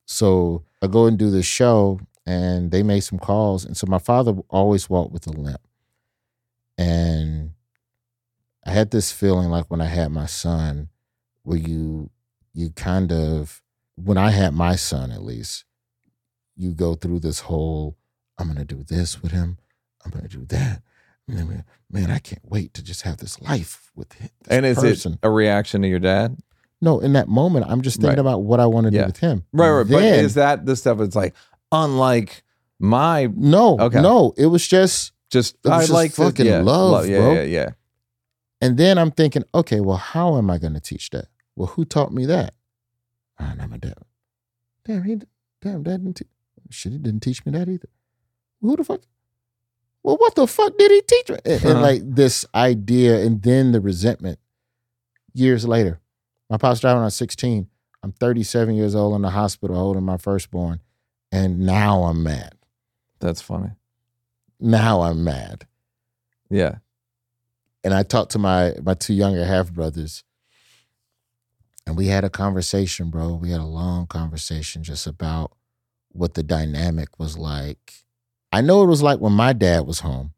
[0.05, 3.65] So I go and do this show and they made some calls.
[3.65, 5.61] And so my father always walked with a limp.
[6.79, 7.53] And
[8.65, 10.89] I had this feeling like when I had my son,
[11.43, 12.11] where you
[12.55, 13.63] you kind of
[13.97, 15.65] when I had my son at least,
[16.57, 17.97] you go through this whole
[18.39, 19.59] I'm gonna do this with him,
[20.05, 20.83] I'm gonna do that.
[21.29, 24.29] Then, man, I can't wait to just have this life with him.
[24.43, 25.13] this and is person.
[25.15, 26.39] it a reaction to your dad?
[26.81, 28.19] No, in that moment, I'm just thinking Right.
[28.19, 29.03] about what I want to Yeah.
[29.03, 29.45] do with him.
[29.53, 29.89] Right, right.
[29.89, 31.01] but is that the stuff?
[31.01, 31.35] It's like
[31.71, 32.43] unlike
[32.81, 34.01] my no, Okay.
[34.03, 34.35] no.
[34.37, 37.33] It was just just It was I just like fucking yeah, love, yeah, bro.
[37.35, 37.71] yeah, yeah.
[38.61, 41.27] And then I'm thinking, okay, well, how am I going to teach that?
[41.57, 42.55] Well, who taught me that?
[43.39, 43.95] Ah, not my dad.
[44.85, 45.17] Damn, he,
[45.61, 46.29] damn, dad didn't teach.
[46.71, 47.89] Shit, he didn't teach me that either.
[48.61, 49.01] Who the fuck?
[50.05, 51.39] Well, what the fuck did he teach me?
[51.45, 51.81] And, and Uh-huh.
[51.81, 54.39] like this idea, and then the resentment.
[55.35, 56.01] Years later,
[56.51, 57.69] my pops died when I was 16.
[58.03, 60.81] I'm 37 years old in the hospital holding my firstborn,
[61.31, 62.55] and now I'm mad.
[63.21, 63.71] That's funny.
[64.61, 65.67] Now I'm mad.
[66.51, 66.77] Yeah.
[67.85, 70.23] and I talked to my my two younger half brothers,
[71.87, 73.35] and we had a conversation, bro.
[73.35, 75.53] We had a long conversation just about
[76.11, 78.05] what the dynamic was like.
[78.53, 80.35] I know it was like when my dad was home,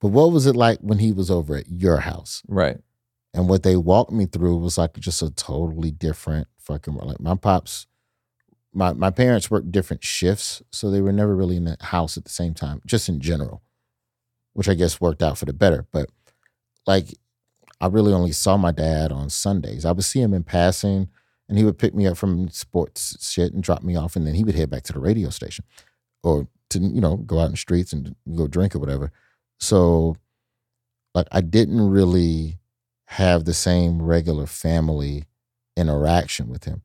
[0.00, 2.42] but what was it like when he was over at your house?
[2.48, 2.78] Right.
[3.34, 7.34] And what they walked me through was like just a totally different fucking like my
[7.34, 7.86] pops.
[8.72, 12.24] My my parents worked different shifts, so they were never really in the house at
[12.24, 13.62] the same time, just in general,
[14.54, 15.86] which I guess worked out for the better.
[15.92, 16.08] But
[16.86, 17.14] like,
[17.80, 19.84] I really only saw my dad on Sundays.
[19.84, 21.08] I would see him in passing,
[21.48, 24.34] and he would pick me up from sports shit and drop me off, and then
[24.34, 25.64] he would head back to the radio station,
[26.22, 29.12] or to you know go out in the streets and go drink or whatever.
[29.58, 30.16] So,
[31.14, 32.58] like, I didn't really
[33.06, 35.24] have the same regular family
[35.76, 36.82] interaction with him.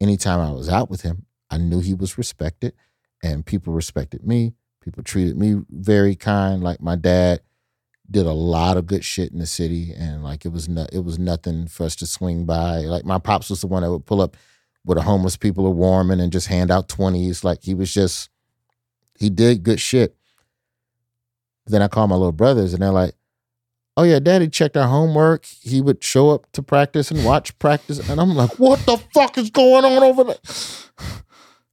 [0.00, 2.74] Anytime I was out with him, I knew he was respected
[3.22, 4.54] and people respected me.
[4.82, 6.62] People treated me very kind.
[6.62, 7.40] Like my dad
[8.10, 11.00] did a lot of good shit in the city and like it was no, it
[11.00, 12.78] was nothing for us to swing by.
[12.78, 14.36] Like my pops was the one that would pull up
[14.84, 17.44] where the homeless people are warming and just hand out 20s.
[17.44, 18.30] Like he was just
[19.18, 20.16] he did good shit.
[21.66, 23.14] Then I called my little brothers and they're like,
[23.96, 25.44] oh yeah, daddy checked our homework.
[25.44, 28.08] He would show up to practice and watch practice.
[28.08, 30.36] And I'm like, what the fuck is going on over there?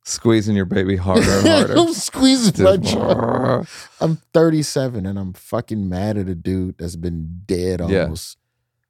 [0.07, 1.75] Squeezing your baby harder and harder.
[1.77, 3.63] I'm squeezing my jaw.
[3.99, 8.03] I'm 37 and I'm fucking mad at a dude that's been dead Yeah.
[8.03, 8.37] almost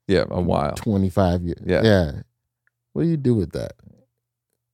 [0.08, 0.74] yeah, a while.
[0.74, 1.62] 25 years.
[1.66, 1.82] Yeah.
[1.84, 2.12] Yeah.
[2.94, 3.74] What do you do with that?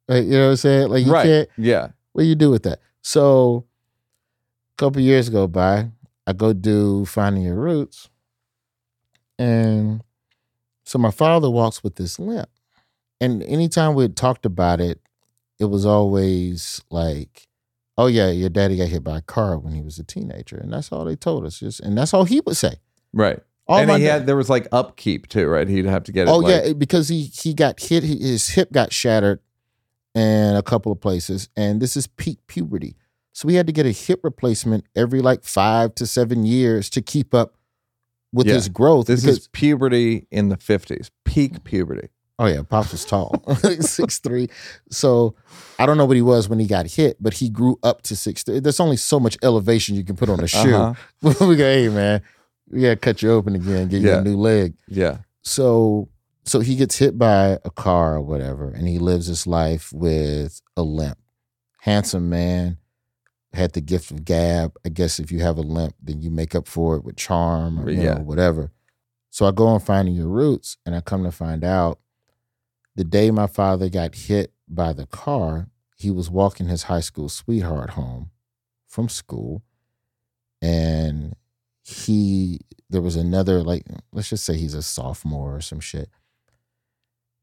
[0.07, 0.89] Like, you know what I'm saying?
[0.89, 1.23] Like you Right.
[1.25, 1.89] can't Yeah.
[2.13, 2.79] what do you do with that?
[3.03, 3.65] So
[4.81, 5.91] a couple years go by,
[6.25, 8.09] I go do finding your roots.
[9.37, 10.01] And
[10.83, 12.49] so my father walks with this limp.
[13.19, 14.99] And anytime we talked about it,
[15.59, 17.47] it was always like,
[17.95, 20.57] oh yeah, your daddy got hit by a car when he was a teenager.
[20.57, 21.59] And that's all they told us.
[21.59, 22.75] Just and that's all he would say.
[23.13, 23.39] Right.
[23.67, 25.67] All and he dad- had there was like upkeep too, right?
[25.67, 26.31] He'd have to get it.
[26.31, 28.03] Oh like, yeah, because he he got hit.
[28.03, 29.39] His hip got shattered
[30.15, 32.95] in a couple of places, and this is peak puberty.
[33.33, 37.01] So we had to get a hip replacement every like five to seven years to
[37.01, 37.55] keep up
[38.33, 38.55] with Yeah.
[38.55, 39.07] his growth.
[39.07, 42.09] This is puberty in the fifties, peak puberty.
[42.39, 43.41] oh yeah, pops was tall,
[43.81, 44.49] six three.
[44.89, 45.35] So
[45.79, 48.15] I don't know what he was when he got hit, but he grew up to
[48.15, 48.43] six.
[48.43, 50.75] There's only so much elevation you can put on a shoe.
[50.75, 51.33] Uh-huh.
[51.47, 52.21] we go, hey man,
[52.69, 54.73] we gotta cut you open again, get you a new leg.
[54.87, 55.19] Yeah.
[55.43, 56.09] so
[56.43, 60.59] so he gets hit by a car or whatever and he lives his life with
[60.75, 61.19] a limp
[61.81, 62.77] handsome man
[63.53, 64.73] had the gift of gab.
[64.85, 67.79] I guess if you have a limp then you make up for it with charm
[67.79, 68.15] or Yeah.
[68.15, 68.71] know, whatever.
[69.29, 71.99] So i go on finding your roots and i come to find out
[72.95, 77.29] the day my father got hit by the car he was walking his high school
[77.29, 78.31] sweetheart home
[78.87, 79.63] from school
[80.61, 81.35] and
[81.83, 86.09] he there was another like let's just say he's a sophomore or some shit.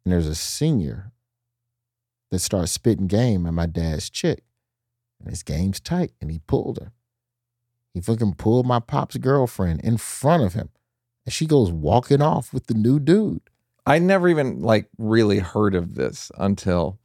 [0.04, 1.12] And there's a senior
[2.30, 4.44] that starts spitting game at my dad's chick
[5.20, 6.92] and his game's tight and he pulled her
[7.94, 10.68] he fucking pulled my pop's girlfriend in front of him
[11.26, 13.40] and she goes walking off with the new dude
[13.86, 16.98] I never even like really heard of this until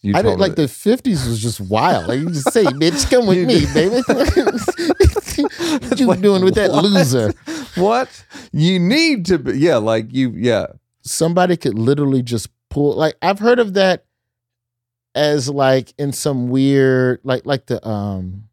[0.00, 0.64] you I didn't like me.
[0.64, 2.06] the 50s was just wild.
[2.06, 4.00] Like you just say, bitch, come with me, baby.
[5.88, 6.84] what you Like, doing with that what?
[6.84, 7.32] loser?
[7.74, 8.24] What?
[8.52, 10.66] You need to be yeah, like you yeah.
[11.02, 14.04] somebody could literally just pull like I've heard of that
[15.14, 18.44] as like in some weird like like the um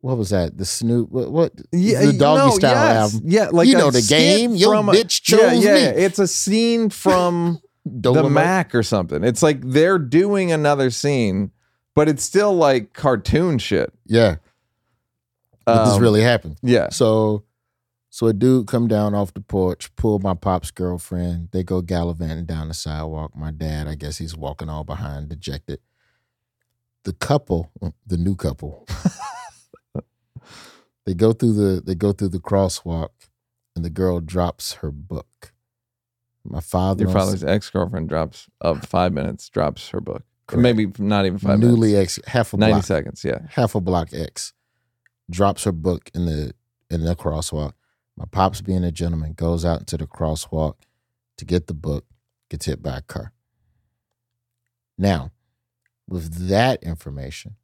[0.00, 3.14] what was that the Snoop what, what Yeah, the doggy no, style yes.
[3.14, 4.54] album Yeah, like You know the game.
[4.54, 5.80] Your from a- bitch chose yeah, me.
[5.82, 5.88] yeah.
[5.90, 9.24] It's a scene from the Mac or something.
[9.24, 11.50] It's like they're doing another scene,
[11.94, 13.92] but it's still like cartoon shit.
[14.06, 14.36] yeah
[15.66, 16.88] but this Um, really happened Yeah.
[16.90, 17.42] so
[18.18, 22.46] so a dude come down off the porch pull my pop's girlfriend they go gallivanting
[22.46, 25.78] down the sidewalk my dad I guess he's walking all behind dejected
[27.04, 28.86] the couple mm, the new couple
[31.06, 33.10] they go through the they go through the crosswalk
[33.76, 35.52] and the girl drops her book
[36.50, 40.24] my father Your father's ex girlfriend drops of five minutes, drops her book.
[40.46, 40.62] Correct.
[40.62, 42.18] Maybe not even five newly minutes.
[42.18, 43.40] ex half a 90 block seconds, yeah.
[43.50, 44.54] half a block X
[45.30, 46.54] drops her book in the
[46.90, 47.74] in the crosswalk.
[48.18, 50.74] My pops, being a gentleman, goes out into the crosswalk
[51.36, 52.04] to get the book,
[52.50, 53.32] gets hit by a car.
[54.98, 55.30] Now,
[56.08, 57.54] with that information,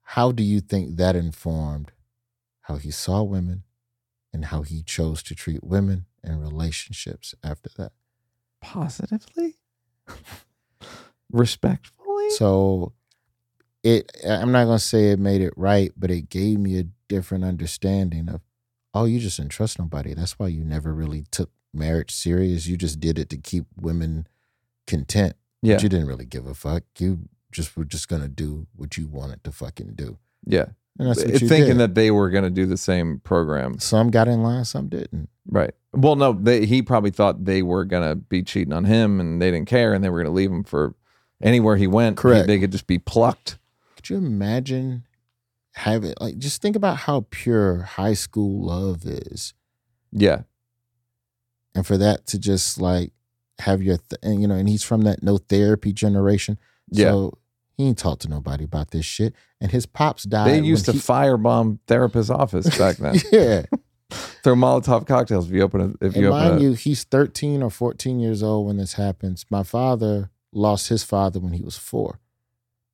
[0.00, 1.92] how do you think that informed
[2.62, 3.64] how he saw women
[4.32, 7.92] and how he chose to treat women and relationships after that?
[8.62, 9.56] Positively?
[11.30, 12.30] Respectfully?
[12.30, 12.94] So
[13.82, 17.44] it I'm not gonna say it made it right, but it gave me a different
[17.44, 18.40] understanding of,
[18.96, 20.14] oh, you just didn't trust nobody.
[20.14, 22.66] That's why you never really took marriage serious.
[22.66, 24.26] You just did it to keep women
[24.86, 25.34] content.
[25.62, 25.74] yeah.
[25.74, 26.84] But you didn't really give a fuck.
[26.98, 30.18] You just were just gonna do what you wanted to fucking do.
[30.46, 30.66] yeah.
[30.98, 31.78] And that's what you thinking did.
[31.78, 33.78] that they were to do the same program.
[33.78, 35.28] some got in line, some didn't.
[35.46, 35.72] Right.
[35.92, 39.50] Well, no, they, he probably thought they were to be cheating on him and they
[39.50, 40.94] didn't care and they were to leave him for
[41.42, 42.16] anywhere he went.
[42.16, 42.46] Correct.
[42.46, 43.58] They could just be plucked.
[43.96, 45.04] Could you imagine
[45.76, 49.54] having like just think about how pure high school love is.
[50.12, 50.42] Yeah.
[51.74, 53.12] and for that to just like
[53.58, 56.58] have your th- and you know and he's from that no therapy generation
[56.90, 57.10] Yeah.
[57.10, 57.38] so
[57.76, 60.92] he ain't talked to nobody about this shit and his pops died They used to
[60.92, 63.16] when firebomb therapist's office back then.
[63.32, 63.62] yeah
[64.42, 65.96] Throw Molotov cocktails if you open it.
[66.06, 66.62] If and you open mind it.
[66.62, 71.40] you he's 13 or 14 years old when this happens my father lost his father
[71.40, 72.20] when he was four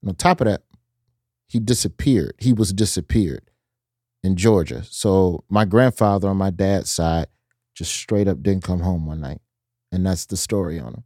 [0.00, 0.62] and on top of that
[1.53, 3.50] he disappeared he was disappeared
[4.22, 7.26] in georgia so my grandfather on my dad's side
[7.74, 9.40] just straight up didn't come home one night
[9.90, 11.05] and that's the story on him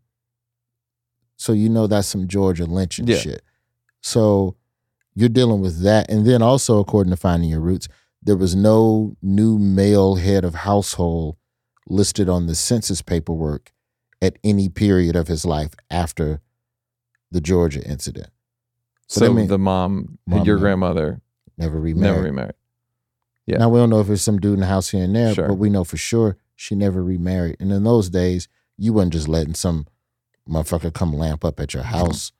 [1.36, 3.16] so you know that's some georgia lynching Yeah.
[3.18, 3.42] shit
[4.02, 4.56] so
[5.14, 7.88] you're dealing with that and then also according to finding your roots
[8.22, 11.36] there was no new male head of household
[11.88, 13.72] listed on the census paperwork
[14.20, 16.40] at any period of his life after
[17.30, 18.30] the Georgia incident.
[19.08, 21.20] So mean- the mom, Mom, your grandmother,
[21.58, 22.14] Never remarried.
[22.14, 22.54] never remarried.
[23.46, 23.58] Yeah.
[23.58, 25.48] Now we don't know if it's some dude in the house here and there, Sure.
[25.48, 27.56] but we know for sure she never remarried.
[27.60, 29.86] And in those days, you wasn't just letting some
[30.48, 31.94] motherfucker come lamp up at your mm-hmm.
[31.94, 32.32] house.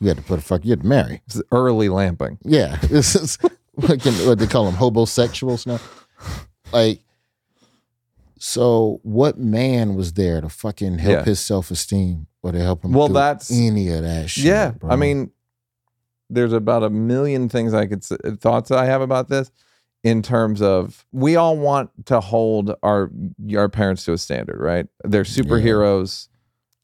[0.00, 0.64] You had to put a fuck.
[0.64, 1.22] You had to marry.
[1.26, 2.38] It's early lamping.
[2.42, 3.38] Yeah, this is
[3.74, 4.00] what,
[4.38, 5.80] they call them homosexuals now.
[6.72, 7.00] Like,
[8.38, 11.24] so what man was there to fucking help Yeah.
[11.24, 12.92] his self esteem or to help him?
[12.92, 14.44] Well, that's- any of that shit.
[14.44, 14.70] yeah.
[14.72, 14.90] bro?
[14.90, 15.30] I mean,
[16.34, 19.50] there's about a million things I could s- uh, thoughts I have about this
[20.04, 23.10] in terms of we all want to hold our
[23.56, 24.86] our parents to a standard, right?
[25.04, 26.28] They're superheroes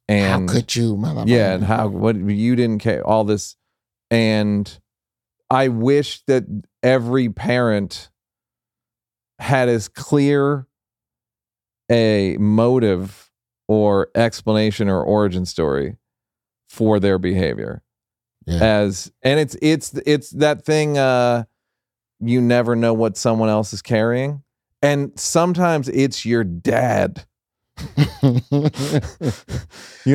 [0.08, 1.28] and how could you, motherfucker?
[1.28, 3.56] yeah, and how what you didn't care all this
[4.10, 4.78] and
[5.50, 6.44] I wish that
[6.82, 8.10] every parent
[9.38, 10.66] had as clear
[11.90, 13.30] a motive
[13.66, 15.96] or explanation or origin story
[16.68, 17.82] for their behavior
[18.48, 18.64] Yeah.
[18.64, 21.44] as and it's it's it's that thing uh
[22.20, 24.42] you never know what someone else is carrying
[24.82, 27.24] and sometimes it's your dad
[28.22, 28.40] you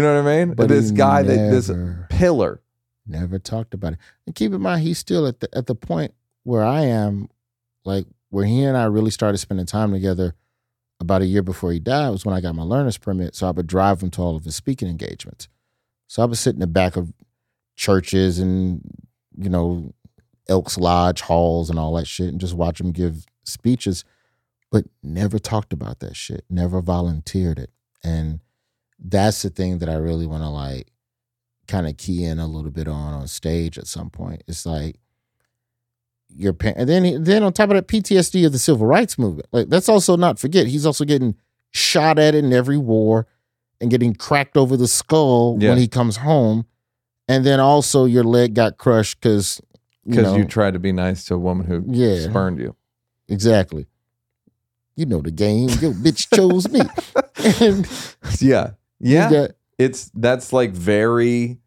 [0.01, 1.71] know what i mean But this guy that this
[2.09, 2.59] pillar
[3.05, 3.99] Never talked about it.
[4.25, 6.13] And keep in mind, he's still at the at the point
[6.43, 7.29] where I am,
[7.83, 10.35] like where he and I really started spending time together.
[11.01, 13.51] About a year before he died was when I got my learner's permit, so I
[13.51, 15.49] would drive him to all of his speaking engagements.
[16.07, 17.11] So I would sit in the back of
[17.75, 18.81] churches and
[19.37, 19.91] you know
[20.47, 24.03] Elks Lodge halls and all that shit, and just watch them give speeches,
[24.71, 27.71] but never talked about that shit, never volunteered it,
[28.03, 28.39] and
[29.05, 30.87] that's the thing that I really want to like
[31.67, 34.43] kind of key in a little bit on on stage at some point.
[34.47, 34.97] It's like
[36.35, 39.17] your parent, and then he- then on top of that, PTSD of the civil rights
[39.17, 39.47] movement.
[39.51, 40.67] Like that's also not forget.
[40.67, 41.35] He's also getting
[41.71, 43.27] shot at in every war
[43.81, 45.69] and getting cracked over the skull Yeah.
[45.69, 46.65] when he comes home,
[47.27, 49.61] and then also your leg got crushed because
[50.05, 52.21] because know you tried to be nice to a woman who Yeah.
[52.29, 52.75] spurned you
[53.27, 53.87] exactly.
[54.95, 55.69] You know the game.
[55.81, 56.81] Your bitch chose me.
[57.59, 57.89] and
[58.41, 61.57] yeah yeah got- it's that's like very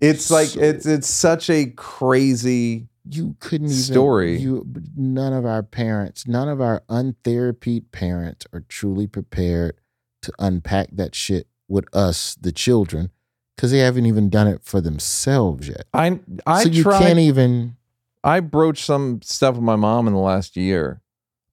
[0.00, 4.38] it's like it's it's such a crazy you couldn't even Story.
[4.38, 4.64] You
[4.96, 9.74] none of our parents, none of our untherapied parents are truly prepared
[10.22, 13.10] to unpack that shit with us, the children,
[13.56, 15.84] because they haven't even done it for themselves yet.
[15.92, 17.76] i i so you tried can't even.
[18.24, 21.00] I broached some stuff with my mom in the last year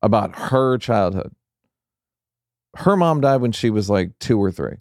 [0.01, 1.33] about her childhood.
[2.75, 4.77] Her mom died when she was like two or three.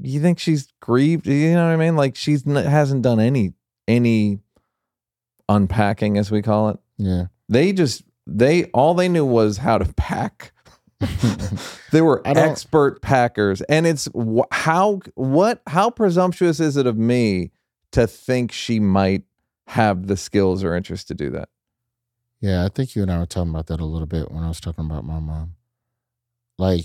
[0.00, 1.26] You think she's grieved?
[1.26, 1.96] You know what I mean?
[1.96, 3.54] Like she's n- hasn't done any
[3.88, 4.38] any
[5.48, 6.78] unpacking, as we call it.
[6.98, 10.52] Yeah, They just they all they knew was how to pack.
[11.92, 17.50] They were expert packers, and it's wh- how what how presumptuous is it of me
[17.92, 19.22] to think she might
[19.68, 21.48] have the skills or interest to do that?
[22.40, 24.48] Yeah, I think you and I were talking about that a little bit when I
[24.48, 25.54] was talking about my mom.
[26.58, 26.84] Like,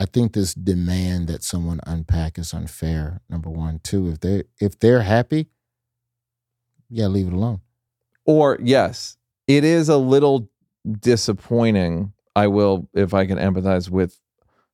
[0.00, 3.20] I think this demand that someone unpack is unfair.
[3.28, 5.46] Number one, two, if they if they're happy,
[6.90, 7.60] yeah, leave it alone.
[8.26, 9.16] Or yes,
[9.46, 10.50] it is a little
[11.00, 12.12] disappointing.
[12.36, 14.20] I will, if I can empathize with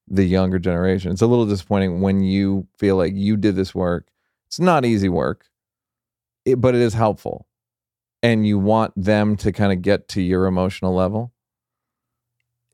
[0.09, 1.13] the younger generation.
[1.13, 4.09] It's a little disappointing when you feel like you did this work.
[4.49, 5.47] It's not easy work,
[6.57, 7.47] but it is helpful,
[8.23, 11.33] and you want them to kind of get to your emotional level.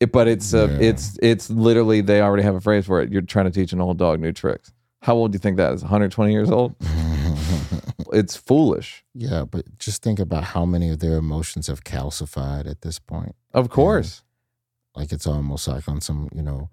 [0.01, 0.89] It, but it's uh, Yeah.
[0.89, 3.11] it's it's literally they already have a phrase for it.
[3.13, 4.73] You're trying to teach an old dog new tricks.
[5.03, 5.83] How old do you think that is?
[5.83, 6.75] 120 years old?
[8.13, 9.05] It's foolish.
[9.15, 13.35] yeah, but just think about how many of their emotions have calcified at this point.
[13.53, 14.23] Of course.
[14.97, 16.71] Like it's almost like on some, you know,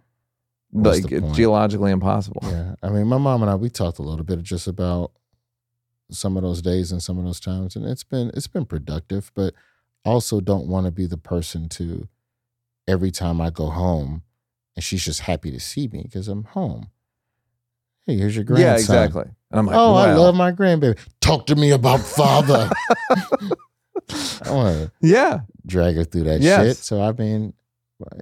[0.71, 2.41] Like it's geologically impossible.
[2.49, 5.11] Yeah, I mean, my mom and I we talked a little bit just about
[6.09, 9.32] some of those days and some of those times, and it's been it's been productive.
[9.36, 9.53] But
[10.05, 12.07] also, don't want to be the person to
[12.88, 14.24] every time I go home,
[14.76, 16.88] and she's just happy to see me because I'm home.
[18.05, 18.67] Hey, here's your grandson.
[18.67, 19.24] Yeah, exactly.
[19.51, 20.97] And I'm like, oh, I love my grandbaby.
[21.21, 22.69] Talk to me about father.
[24.41, 25.41] I want to Yeah.
[25.65, 26.67] drag her through that Yes.
[26.67, 26.78] shit.
[26.78, 27.53] So I mean,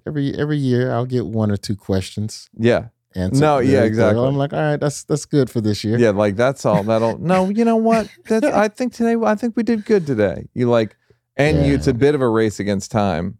[0.08, 2.88] every every year I'll get one or two questions Yeah.
[3.16, 3.42] answered.
[3.42, 4.16] No, yeah, exactly.
[4.20, 4.28] thorough.
[4.30, 5.98] I'm like, all right, that's that's good for this year.
[5.98, 6.12] Yeah.
[6.12, 6.84] Like that's all.
[6.84, 8.10] That'll no, you know what?
[8.28, 10.48] That's I think today I think we did good today.
[10.54, 10.96] You like
[11.38, 13.38] and you, it's a bit of a race against time.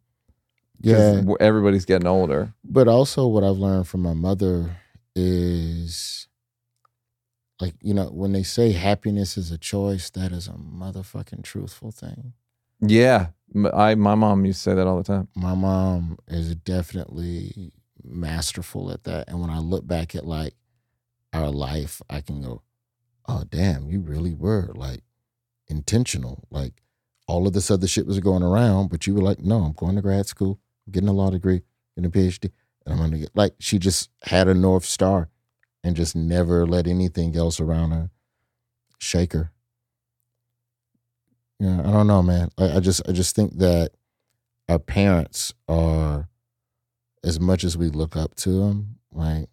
[0.80, 1.22] Yeah.
[1.40, 2.54] Everybody's getting older.
[2.64, 4.78] But also, what I've learned from my mother
[5.16, 6.28] is,
[7.60, 11.92] like, you know, when they say happiness is a choice, that is a motherfucking truthful
[11.92, 12.34] thing.
[12.82, 13.28] Yeah.
[13.74, 15.28] I my mom used to say that all the time.
[15.36, 17.74] My mom is definitely
[18.04, 19.28] masterful at that.
[19.28, 20.54] And when I look back at like
[21.34, 22.62] our life, I can go,
[23.28, 25.02] oh, damn, you really were like
[25.68, 26.46] intentional.
[26.50, 26.82] Like
[27.28, 29.96] all of this other shit was going around, but you were like, no, I'm going
[29.96, 31.62] to grad school, I'm getting a law degree,
[31.96, 32.52] getting a PhD,
[32.86, 35.30] and I'm to get like, she just had a North Star
[35.84, 38.10] and just never let anything else around her
[39.00, 39.52] shake her.
[41.62, 42.50] Yeah, I don't know, man.
[42.58, 43.92] I, I just, I just think that
[44.68, 46.28] our parents are,
[47.24, 49.48] as much as we look up to them, like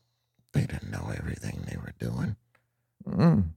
[0.54, 2.36] they didn't know everything they were doing.
[3.06, 3.50] Mm.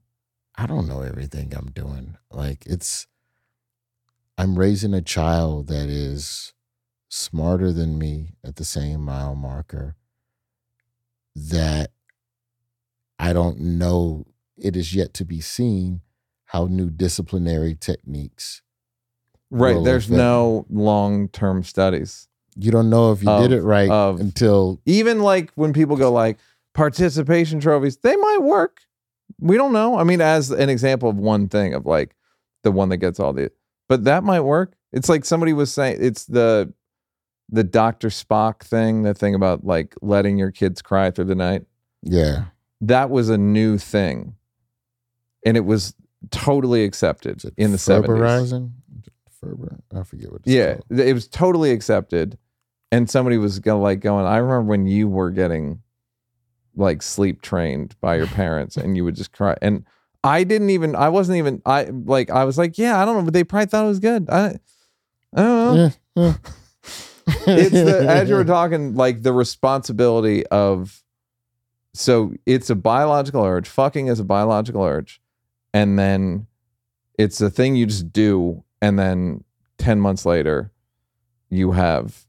[0.54, 2.18] I don't know everything I'm doing.
[2.30, 3.06] Like it's
[4.36, 6.52] I'm raising a child that is
[7.08, 9.96] smarter than me at the same mile marker
[11.34, 11.90] that
[13.18, 14.26] I don't know
[14.58, 16.02] it is yet to be seen
[16.52, 18.60] how new disciplinary techniques
[19.50, 19.82] Right.
[19.84, 22.28] There's that- no long term studies.
[22.56, 26.10] you don't know if you did it right of- until Even like when people go
[26.12, 26.38] like
[26.74, 28.80] participation trophies, they might work.
[29.38, 29.96] We don't know.
[29.98, 32.14] I mean, as an example of one thing of like
[32.62, 33.50] the one that gets all the
[33.88, 34.74] but that might work.
[34.92, 36.72] It's like somebody was saying it's the
[37.50, 38.08] the Dr.
[38.08, 41.64] Spock thing, the thing about like letting your kids cry through the night.
[42.02, 42.44] yeah.
[42.80, 44.34] That was a new thing.
[45.46, 45.94] And it was
[46.30, 48.06] totally accepted in the 70s.
[48.06, 48.70] Ferberizing?
[49.40, 49.80] Ferber?
[49.94, 51.00] I forget what it's Yeah, called.
[51.00, 52.38] it was totally accepted.
[52.90, 55.80] And somebody was go, like going, I remember when you were getting
[56.76, 59.56] like sleep trained by your parents and you would just cry.
[59.62, 59.84] And
[60.22, 63.22] I didn't even, I wasn't even, I like, I was like, yeah, I don't know,
[63.24, 64.28] but they probably thought it was good.
[64.30, 64.58] I,
[65.34, 65.90] I don't know.
[66.16, 66.34] Yeah, yeah.
[67.46, 71.02] It's the, as you were talking, like the responsibility of,
[71.94, 73.68] so it's a biological urge.
[73.68, 75.20] Fucking is a biological urge.
[75.74, 76.46] And then
[77.18, 78.64] it's a thing you just do.
[78.80, 79.44] And then
[79.78, 80.72] 10 months later,
[81.48, 82.26] you have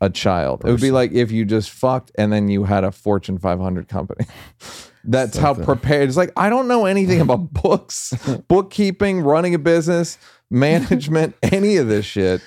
[0.00, 0.62] a child.
[0.64, 3.88] It would be like if you just fucked and then you had a Fortune 500
[3.88, 4.26] company.
[5.04, 6.08] That's how prepared.
[6.08, 8.12] It's like, I don't know anything about books,
[8.48, 10.18] bookkeeping, running a business,
[10.50, 12.42] management, any of this shit.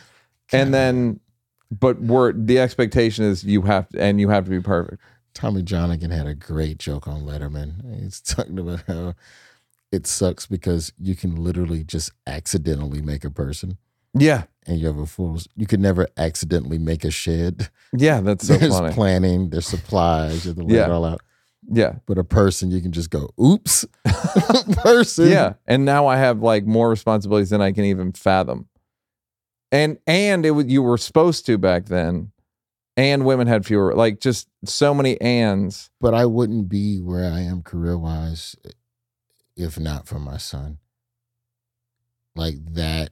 [0.53, 1.21] And then,
[1.71, 5.01] but we're, the expectation is you have to, and you have to be perfect.
[5.33, 8.01] Tommy Johnagin had a great joke on Letterman.
[8.01, 9.15] He's talking about how
[9.91, 13.77] it sucks because you can literally just accidentally make a person
[14.13, 14.43] Yeah.
[14.65, 17.69] and you have a full you could never accidentally make a shed.
[17.95, 18.21] Yeah.
[18.21, 18.93] That's so there's funny.
[18.93, 20.91] planning, there's supplies, you have to lay it Yeah.
[20.91, 21.21] all out.
[21.69, 21.95] Yeah.
[22.07, 23.85] But a person you can just go, oops.
[24.77, 25.29] person.
[25.29, 25.53] Yeah.
[25.67, 28.67] And now I have like more responsibilities than I can even fathom.
[29.71, 32.31] And and it was you were supposed to back then.
[32.97, 35.89] And women had fewer like just so many ands.
[36.01, 38.55] But I wouldn't be where I am career wise
[39.61, 40.79] if not for my son.
[42.35, 43.11] Like that.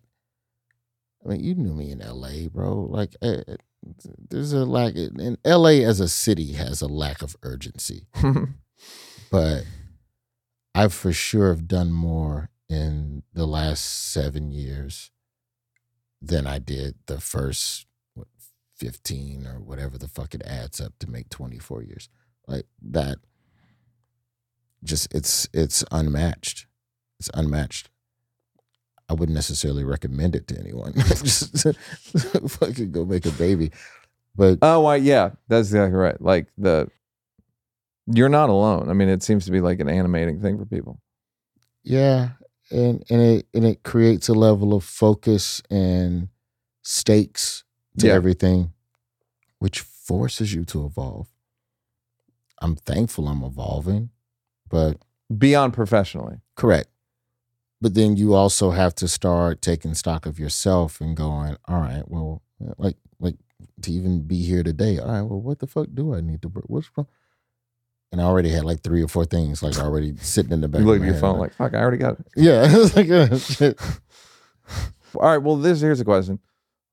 [1.23, 2.87] I mean, you knew me in LA, bro.
[2.89, 3.55] Like, eh, eh,
[4.29, 8.07] there's a lack, and LA as a city has a lack of urgency.
[9.31, 9.65] But
[10.73, 15.11] I for sure have done more in the last seven years
[16.21, 18.27] than I did the first what,
[18.77, 22.09] 15 or whatever the fuck it adds up to make 24 years.
[22.47, 23.19] Like that
[24.83, 26.65] just it's it's unmatched.
[27.19, 27.89] It's unmatched.
[29.09, 30.93] I wouldn't necessarily recommend it to anyone.
[30.97, 31.65] just
[32.49, 33.71] fucking go make a baby.
[34.35, 34.97] But Oh, why?
[34.97, 36.21] Yeah, that's exactly right.
[36.21, 36.89] Like the,
[38.05, 38.89] you're not alone.
[38.89, 41.01] I mean, it seems to be like an animating thing for people.
[41.83, 42.29] Yeah,
[42.71, 46.29] and and it and it creates a level of focus and
[46.83, 47.63] stakes
[47.97, 48.13] to Yeah.
[48.13, 48.73] everything,
[49.57, 51.27] which forces you to evolve.
[52.61, 54.09] I'm thankful I'm evolving,
[54.69, 54.97] but
[55.35, 56.37] Beyond professionally.
[56.55, 56.89] correct.
[57.81, 62.03] But then you also have to start taking stock of yourself and going, all right,
[62.07, 62.41] well,
[62.77, 63.35] like like
[63.83, 64.99] to even be here today.
[64.99, 66.49] All right, well, what the fuck do I need to?
[66.49, 67.07] What's wrong?
[68.11, 70.81] And I already had like three or four things like already sitting in the back.
[70.81, 72.27] You look at your phone like, fuck, I already got it.
[72.35, 73.79] yeah, it's like uh, shit.
[75.15, 75.37] All right.
[75.37, 76.39] Well, this here's a question.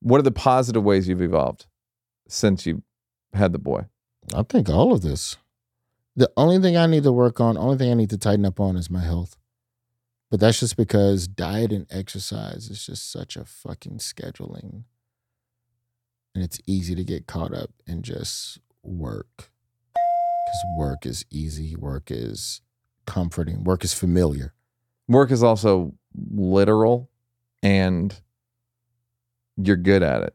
[0.00, 1.66] What are the positive ways you've evolved
[2.28, 2.82] since you
[3.32, 3.86] had the boy?
[4.34, 5.36] I think all of this.
[6.16, 8.58] The only thing I need to work on, only thing I need to tighten up
[8.58, 9.36] on is my health.
[10.30, 14.84] But that's just because diet and exercise is just such a fucking scheduling.
[16.34, 19.50] And it's easy to get caught up in just work.
[19.94, 22.62] Because work is easy, work is
[23.06, 24.54] comforting, work is familiar.
[25.08, 27.10] Work is also literal
[27.62, 28.20] and
[29.56, 30.34] you're good at it.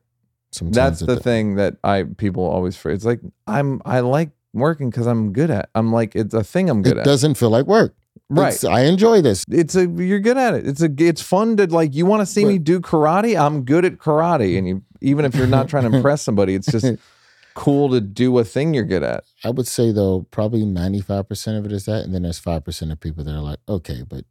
[0.52, 2.92] Sometimes That's the thing that I people always for.
[2.92, 5.70] It's like I'm I like working because I'm good at.
[5.76, 6.98] I'm like it's a thing I'm good at.
[6.98, 7.06] It at.
[7.06, 7.96] doesn't feel like work.
[8.30, 8.54] right.
[8.54, 9.44] It's- I enjoy this.
[9.50, 10.68] it's a you're good at it.
[10.68, 13.40] It's a it's fun to like you want to see me do karate.
[13.40, 16.72] I'm good at karate, and you even if you're not trying to impress somebody, it's
[16.72, 16.86] just
[17.54, 19.24] cool to do a thing you're good at.
[19.44, 22.40] I would say though, probably ninety five percent of it is that, and then there's
[22.40, 24.26] five percent of people that are like, okay, but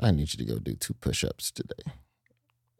[0.00, 1.92] I need you to go do two push ups today.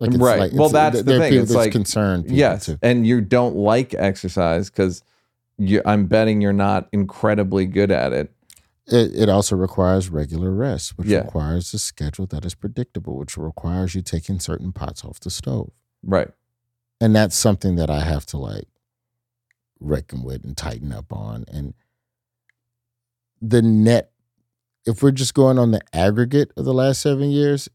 [0.01, 0.53] Like Right.
[0.53, 1.35] Well, it's- that's the thing.
[1.35, 2.31] It's like- concerned.
[2.31, 2.79] Yes, too.
[2.83, 5.03] and you don't like exercise because
[5.59, 5.83] you.
[5.85, 8.33] I'm betting you're not incredibly good at it.
[8.87, 11.19] It, it also requires regular rest, which Yeah.
[11.25, 15.71] requires a schedule that is predictable, which requires you taking certain pots off the stove,
[16.03, 16.29] Right.
[17.01, 18.69] and that's something that I have to like
[19.81, 21.45] reckon with and tighten up on.
[21.49, 21.75] And
[23.41, 24.11] the net,
[24.87, 27.69] if we're just going on the aggregate of the last seven years,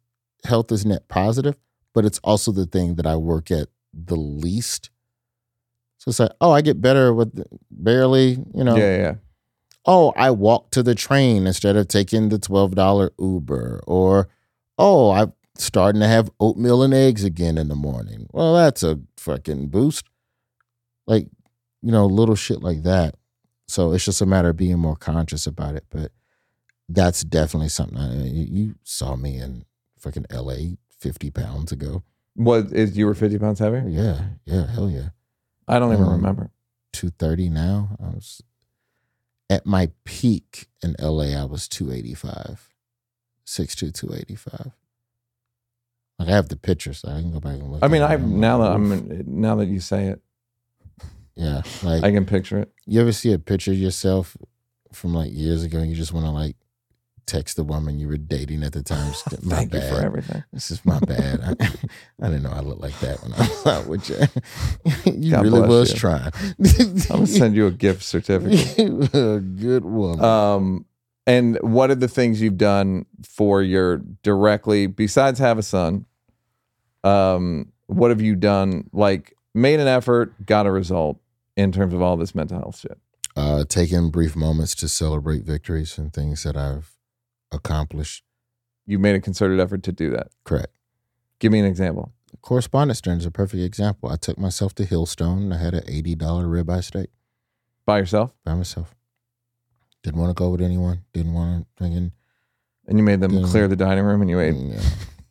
[0.43, 1.57] health is net positive,
[1.93, 4.89] but it's also the thing that I work at the least.
[6.03, 8.75] So it's like, oh, I get better with barely, you know.
[8.75, 9.15] Yeah, yeah.
[9.85, 14.27] Oh, I walk to the train instead of taking the twelve dollar Uber, or
[14.77, 18.27] oh, I'm starting to have oatmeal and eggs again in the morning.
[18.33, 20.03] Well, that's a fucking boost.
[21.07, 21.29] Like,
[21.81, 23.15] you know, little shit like that.
[23.69, 25.85] So it's just a matter of being more conscious about it.
[25.89, 26.11] But
[26.89, 27.97] that's definitely something.
[27.97, 29.63] I, you saw me in
[29.99, 30.75] fucking L.A.
[30.99, 32.03] fifty pounds ago.
[32.35, 33.85] What is you were 50 pounds heavier?
[33.87, 35.09] Yeah, yeah, hell yeah.
[35.67, 36.51] I don't even Um, remember.
[36.93, 37.97] 230 now.
[38.01, 38.41] I was
[39.49, 42.69] at my peak in LA, I was 285.
[43.45, 44.71] 6'2, 285.
[46.19, 47.83] Like I have the pictures, so I can go back and look.
[47.83, 50.21] I mean, I now that I'm now that you say it,
[51.35, 52.71] yeah, like I can picture it.
[52.85, 54.37] you ever see a picture of yourself
[54.93, 56.55] from like years ago and you just want to like
[57.25, 59.13] text the woman you were dating at the time?
[59.43, 60.43] My Thank you for everything.
[60.51, 61.39] This is my bad.
[61.41, 61.51] I,
[62.21, 65.11] I didn't know I looked like that when I was out with you.
[65.13, 65.99] you God really was you.
[65.99, 66.31] trying.
[66.59, 68.77] I'm gonna send you a gift certificate.
[69.13, 70.23] a good woman.
[70.23, 70.85] Um,
[71.25, 76.05] and what are the things you've done for your directly besides have a son?
[77.03, 78.89] Um, what have you done?
[78.93, 81.19] Like made an effort, got a result
[81.55, 82.97] in terms of all this mental health shit.
[83.35, 86.92] uh, taking brief moments to celebrate victories and things that I've
[87.53, 88.23] accomplished.
[88.85, 90.27] You made a concerted effort to do that.
[90.43, 90.73] Correct.
[91.39, 92.11] Give me an example.
[92.41, 94.09] Correspondence dinner is a perfect example.
[94.09, 95.53] I took myself to Hillstone.
[95.53, 97.09] I had an eighty dollar ribeye steak
[97.85, 98.95] By yourself, by myself.
[100.01, 101.03] Didn't want to go with anyone.
[101.13, 102.11] Didn't want to thinking.
[102.87, 104.55] and you made them clear the dining room, and you ate.
[104.55, 104.79] No,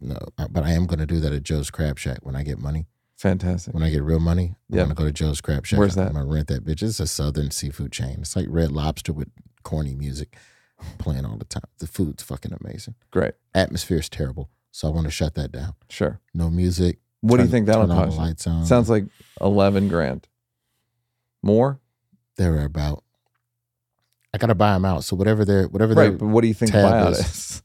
[0.01, 0.19] no,
[0.51, 2.87] but I am going to do that at Joe's Crab Shack when I get money.
[3.17, 3.75] Fantastic.
[3.75, 5.79] When I get real money, I'm to go to Joe's Crab Shack.
[5.79, 6.09] Where's that?
[6.09, 6.83] I'm going to rent that bitch.
[6.83, 8.17] It's a Southern seafood chain.
[8.21, 9.29] It's like Red Lobster with
[9.63, 10.37] corny music
[10.99, 11.65] playing all the time.
[11.79, 12.95] The food's fucking amazing.
[13.11, 13.35] Great.
[13.55, 15.75] Atmosphere is terrible, so I want to shut that down.
[15.89, 16.21] Sure.
[16.35, 16.99] No music.
[17.21, 18.17] What do you think that'll turn all cost?
[18.17, 18.67] the lights on.
[18.67, 19.05] Sounds like
[19.41, 20.27] eleven grand.
[21.43, 21.81] More,
[22.37, 23.05] they're about.
[24.35, 25.05] I gotta buy them out.
[25.05, 26.09] So whatever they're whatever right?
[26.09, 26.19] they're.
[26.19, 27.63] But what do you think buyout is- is?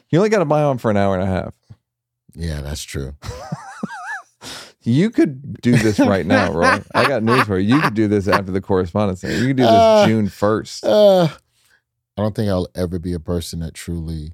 [0.10, 1.54] you only got to buy on for an hour and a half.
[2.34, 3.14] Yeah, that's true.
[4.86, 6.82] You could do this right now, Roy.
[6.94, 7.74] I got news for you.
[7.76, 9.22] You could do this after the correspondence.
[9.22, 10.84] You could do this Uh, June first.
[10.84, 11.28] Uh,
[12.16, 14.32] I don't think I'll ever be a person that truly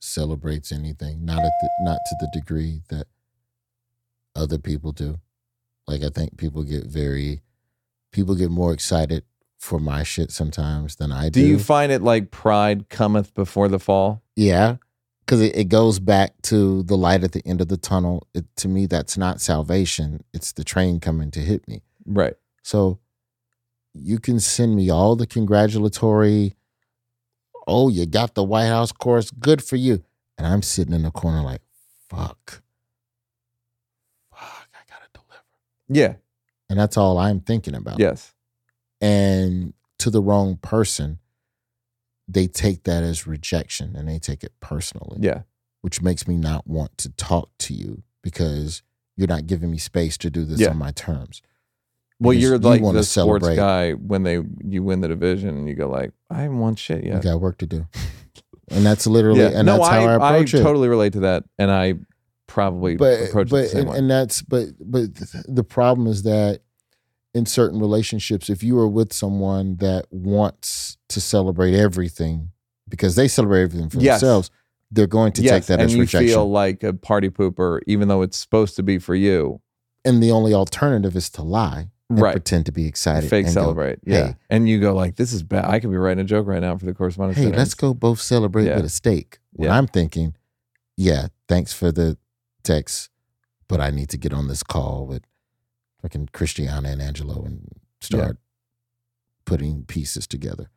[0.00, 1.24] celebrates anything.
[1.24, 3.06] Not at the, not to the degree that
[4.36, 5.18] other people do.
[5.86, 7.42] Like I think people get very
[8.12, 9.24] people get more excited
[9.58, 11.40] for my shit sometimes than I do.
[11.40, 14.22] Do you find it like pride cometh before the fall?
[14.36, 14.76] Yeah,
[15.20, 18.26] because it, it goes back to the light at the end of the tunnel.
[18.34, 20.24] It, to me, that's not salvation.
[20.32, 21.82] It's the train coming to hit me.
[22.06, 22.34] Right.
[22.62, 22.98] So
[23.94, 26.56] you can send me all the congratulatory,
[27.66, 30.02] oh, you got the White House course, good for you.
[30.38, 31.60] And I'm sitting in the corner like,
[32.08, 32.62] fuck.
[34.32, 35.42] Fuck, I gotta deliver.
[35.88, 36.14] Yeah.
[36.68, 37.98] And that's all I'm thinking about.
[37.98, 38.32] Yes.
[39.00, 41.18] And to the wrong person,
[42.28, 45.18] they take that as rejection and they take it personally.
[45.20, 45.42] Yeah.
[45.82, 48.82] Which makes me not want to talk to you because
[49.16, 50.70] you're not giving me space to do this Yeah.
[50.70, 51.42] on my terms.
[52.20, 53.56] Well, you're you like the sports celebrate.
[53.56, 57.02] guy when they you win the division and you go like, I haven't won shit
[57.04, 57.22] You yet.
[57.22, 57.86] got work to do.
[58.70, 59.50] And that's literally Yeah.
[59.54, 60.62] and no, that's how I, I, approach it.
[60.62, 61.94] totally relate to that, and I
[62.46, 63.98] probably but approach it but the same and, way.
[63.98, 65.08] and that's but but
[65.48, 66.60] the problem is that
[67.32, 72.50] in certain relationships if you are with someone that wants to celebrate everything
[72.88, 74.20] because they celebrate everything for Yes.
[74.20, 74.50] themselves
[74.90, 77.78] they're going to yes, take that and as you rejection feel like a party pooper,
[77.86, 79.60] even though it's supposed to be for you.
[80.04, 82.32] and the only alternative is to lie Right.
[82.32, 84.00] pretend to be excited Fake and go, celebrate.
[84.04, 84.26] yeah.
[84.28, 84.36] hey.
[84.50, 85.64] And you go like, this is bad.
[85.66, 87.38] I could be writing a joke right now for the correspondence.
[87.38, 87.58] hey Center.
[87.58, 88.76] let's go both celebrate Yeah.
[88.76, 89.76] with a steak when Yeah.
[89.78, 90.34] i'm thinking
[90.96, 92.18] yeah thanks for the
[92.64, 93.10] text
[93.68, 95.22] but i need to get on this call with
[96.02, 97.68] fucking christiana and angelo and
[98.00, 98.38] start
[99.44, 100.68] putting pieces together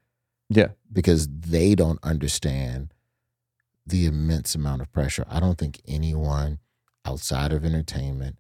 [0.49, 0.69] Yeah.
[0.91, 2.93] because they don't understand
[3.85, 5.25] the immense amount of pressure.
[5.29, 6.59] I don't think anyone
[7.05, 8.37] outside of entertainment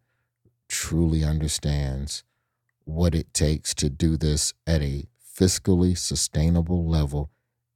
[0.69, 2.23] truly understands
[2.85, 5.05] what it takes to do this at a
[5.37, 7.29] fiscally sustainable level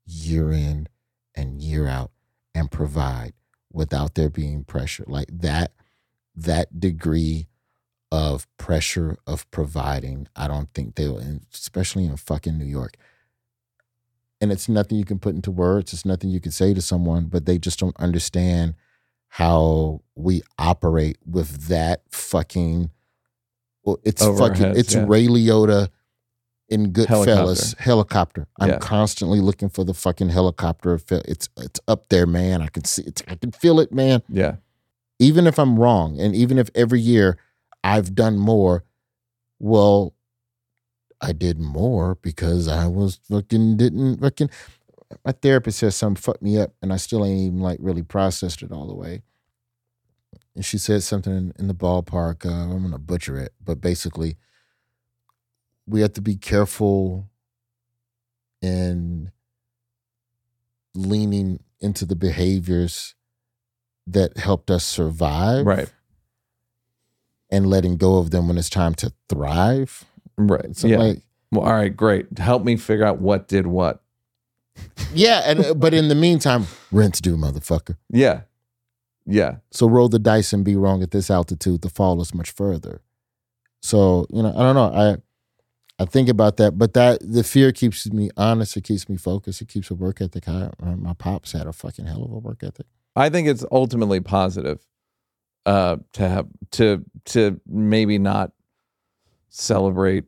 [0.05, 0.87] year in
[1.35, 2.11] and year out
[2.53, 3.33] and provide
[3.71, 5.05] without there being pressure.
[5.07, 5.71] Like that
[6.35, 7.47] that degree
[8.11, 11.21] of pressure of providing i don't think they'll
[11.53, 12.95] especially in fucking new york
[14.39, 17.25] and it's nothing you can put into words it's nothing you can say to someone
[17.25, 18.75] but they just don't understand
[19.29, 22.89] how we operate with that fucking
[23.87, 25.05] well, it's fucking it's yeah.
[25.07, 25.89] ray liotta
[26.69, 27.83] in goodfellas Helicopter.
[27.83, 28.77] helicopter i'm Yeah.
[28.79, 33.21] constantly looking for the fucking helicopter it's it's up there man i can see it
[33.27, 34.57] i can feel it man Yeah.
[35.19, 37.37] even if I'm wrong, and even if every year
[37.83, 38.83] I've done more,
[39.59, 40.13] well,
[41.21, 44.49] I did more because I was fucking didn't fucking.
[45.25, 48.61] My therapist says something fucked me up, and I still ain't even like really processed
[48.61, 49.23] it all the way.
[50.57, 52.43] And she said something in, in the ballpark.
[52.43, 54.37] Uh, I'm gonna butcher it, but basically,
[55.85, 57.29] we have to be careful
[58.59, 59.31] in
[60.95, 63.13] leaning into the behaviors
[64.07, 65.93] that helped us survive Right.
[67.51, 70.05] and letting go of them when it's time to thrive.
[70.37, 70.75] Right.
[70.75, 70.97] So yeah.
[70.97, 71.95] like well, all right.
[71.95, 72.35] Great.
[72.39, 74.01] Help me figure out what did what.
[75.13, 77.95] yeah, and uh, but in the meantime, rents due, motherfucker.
[78.09, 78.41] Yeah.
[79.27, 79.57] Yeah.
[79.71, 81.81] So roll the dice and be wrong at this altitude.
[81.81, 83.01] The fall is much further.
[83.81, 84.93] So you know, I don't know.
[84.93, 85.17] I
[85.99, 88.77] I think about that, but that the fear keeps me honest.
[88.77, 89.61] It keeps me focused.
[89.61, 90.69] It keeps a work ethic high.
[90.81, 92.85] Uh, My pops had a fucking hell of a work ethic.
[93.15, 94.85] I think it's ultimately positive
[95.65, 98.51] uh, to have to to maybe not
[99.49, 100.25] celebrate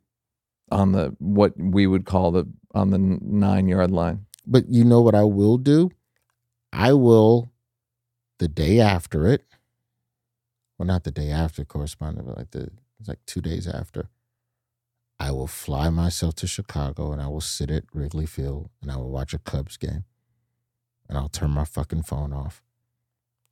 [0.71, 4.25] on the what we would call the on the nine yard line.
[4.45, 5.91] But you know what I will do?
[6.73, 7.51] I will
[8.39, 9.45] the day after it.
[10.77, 14.09] Well, not the day after correspondent, but like the it's like two days after.
[15.19, 18.95] I will fly myself to Chicago and I will sit at Wrigley Field and I
[18.95, 20.05] will watch a Cubs game.
[21.07, 22.61] And I'll turn my fucking phone off.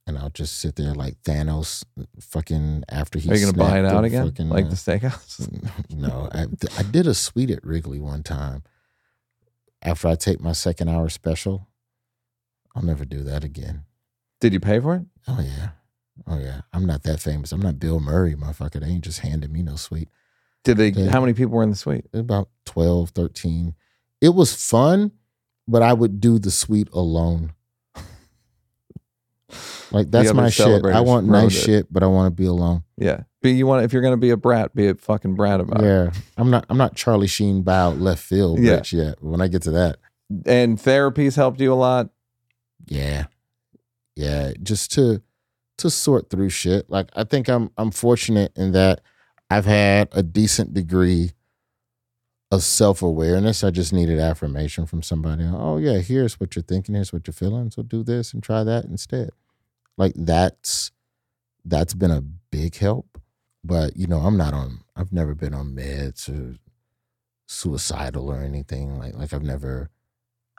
[0.06, 1.84] And I'll just sit there like Thanos
[2.18, 4.76] fucking after he Are you going to buy it out again, fucking, like uh, the
[4.76, 5.90] steakhouse?
[5.94, 6.46] no, I,
[6.78, 8.62] I did a suite at Wrigley one time.
[9.82, 11.68] After I take my second hour special,
[12.74, 13.84] I'll never do that again.
[14.40, 15.02] Did you pay for it?
[15.26, 15.70] Oh yeah,
[16.26, 16.60] oh yeah.
[16.72, 17.52] I'm not that famous.
[17.52, 18.80] I'm not Bill Murray, motherfucker.
[18.80, 20.08] They ain't just handing me no suite.
[20.64, 20.88] Did they?
[20.88, 21.10] Yeah.
[21.10, 22.06] How many people were in the suite?
[22.12, 23.74] About 12, 13.
[24.20, 25.12] It was fun,
[25.66, 27.52] but I would do the suite alone.
[29.90, 30.84] Like that's my shit.
[30.84, 31.60] I want nice it.
[31.64, 32.84] shit, but I want to be alone.
[32.98, 35.60] Yeah, but you want if you're going to be a brat, be a fucking brat
[35.60, 35.84] about it.
[35.86, 36.66] Yeah, I'm not.
[36.68, 38.80] I'm not Charlie Sheen bow left field Yeah.
[38.80, 39.22] bitch yet.
[39.22, 39.96] When I get to that,
[40.44, 42.10] And therapies helped you a lot.
[42.86, 43.26] yeah
[44.18, 45.22] yeah just to
[45.78, 49.00] to sort through shit like i think i'm i'm fortunate in that
[49.50, 51.30] i've had a decent degree
[52.50, 57.12] of self-awareness i just needed affirmation from somebody oh yeah here's what you're thinking here's
[57.12, 59.30] what you're feeling so do this and try that instead
[59.98, 60.90] like that's
[61.64, 63.18] that's been a big help
[63.64, 64.80] But you know, I'm not on.
[64.96, 66.56] I've never been on meds or
[67.46, 69.14] suicidal or anything like.
[69.14, 69.90] Like I've never,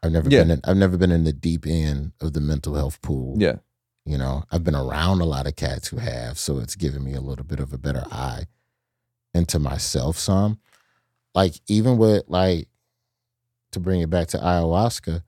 [0.03, 0.41] I've never Yeah.
[0.43, 0.51] been.
[0.51, 3.35] In, I've never been in the deep end of the mental health pool.
[3.37, 3.57] Yeah.
[4.05, 7.13] You know, I've been around a lot of cats who have, so it's given me
[7.13, 8.45] a little bit of a better eye
[9.33, 10.17] into myself.
[10.17, 10.59] Some,
[11.35, 12.67] like even with like,
[13.71, 15.21] to bring it back to ayahuasca,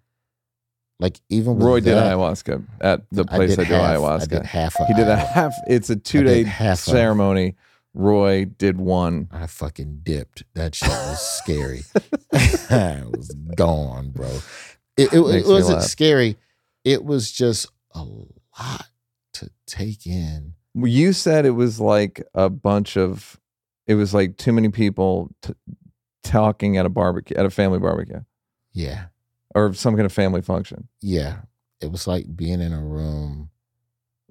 [0.99, 4.21] like even with Roy did that, ayahuasca at the place I, do half, ayahuasca.
[4.21, 4.79] I did half.
[4.79, 5.53] Of he did a half.
[5.67, 6.45] It's a two day
[6.75, 7.55] ceremony.
[7.93, 9.27] Roy did one.
[9.31, 10.43] I fucking dipped.
[10.53, 11.81] That shit was scary.
[12.33, 14.29] I was gone, bro.
[14.97, 16.37] It, it, it wasn't scary.
[16.83, 18.87] It was just a lot
[19.33, 20.53] to take in.
[20.73, 23.37] You said it was like a bunch of.
[23.87, 25.53] It was like too many people t-
[26.23, 28.21] talking at a barbecue, at a family barbecue,
[28.73, 29.05] Yeah.
[29.53, 30.87] or some kind of family function.
[31.01, 31.39] Yeah.
[31.81, 33.49] It was like being in a room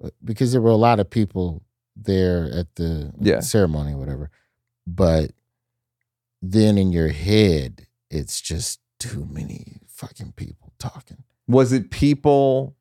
[0.03, 1.61] uh, because there were a lot of people
[1.95, 3.39] there at the Yeah.
[3.41, 4.29] ceremony or whatever.
[4.87, 5.31] But
[6.41, 11.23] then in your head, it's just too many fucking people talking.
[11.47, 12.75] Was it people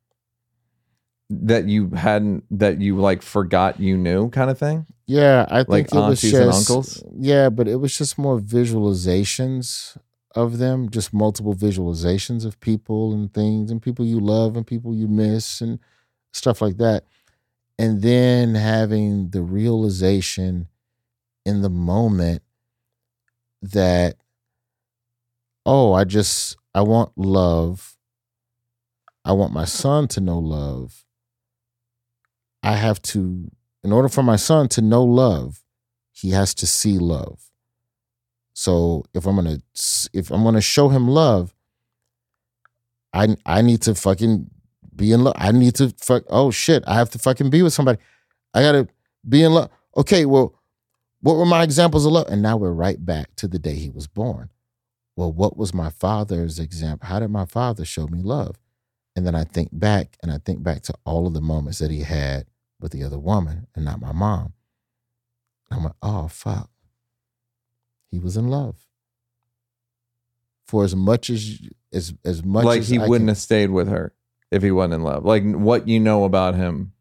[1.29, 4.87] that you hadn't that you like forgot you knew, kind of thing?
[5.07, 7.03] Yeah, I think Like it was just and uncles?
[7.19, 9.97] Yeah, but it was just more visualizations
[10.35, 14.95] of them, just multiple visualizations of people and things and people you love and people
[14.95, 15.79] you miss and
[16.33, 17.05] stuff like that.
[17.81, 20.69] And then having the realization
[21.47, 22.43] in the moment
[23.63, 24.17] that
[25.65, 27.97] oh, I just I want love.
[29.25, 31.07] I want my son to know love.
[32.63, 33.51] I have to
[33.83, 35.65] in order for my son to know love,
[36.13, 37.51] he has to see love.
[38.53, 39.61] So if I'm gonna
[40.13, 41.55] if I'm gonna show him love,
[43.15, 44.51] I I need to fucking
[45.01, 45.35] be in love.
[45.39, 46.25] I need to fuck.
[46.29, 46.85] Oh shit!
[46.87, 47.99] I have to fucking be with somebody.
[48.55, 48.87] I gotta
[49.29, 49.71] be in love.
[49.97, 50.55] Okay, well,
[51.23, 52.27] what were my examples of love?
[52.29, 54.51] And now we're right back to the day he was born.
[55.17, 57.09] Well, what was my father's example?
[57.09, 58.57] How did my father show me love?
[59.17, 61.91] And then I think back and I think back to all of the moments that
[61.91, 62.47] he had
[62.81, 64.53] with the other woman and not my mom.
[65.71, 66.71] I'm like, oh fuck.
[68.11, 68.77] He was in love.
[70.67, 71.61] For as much as
[71.93, 74.13] as as much like as he I wouldn't can- have stayed with her
[74.51, 75.25] if he wasn't in love.
[75.25, 76.93] Like what you know about him.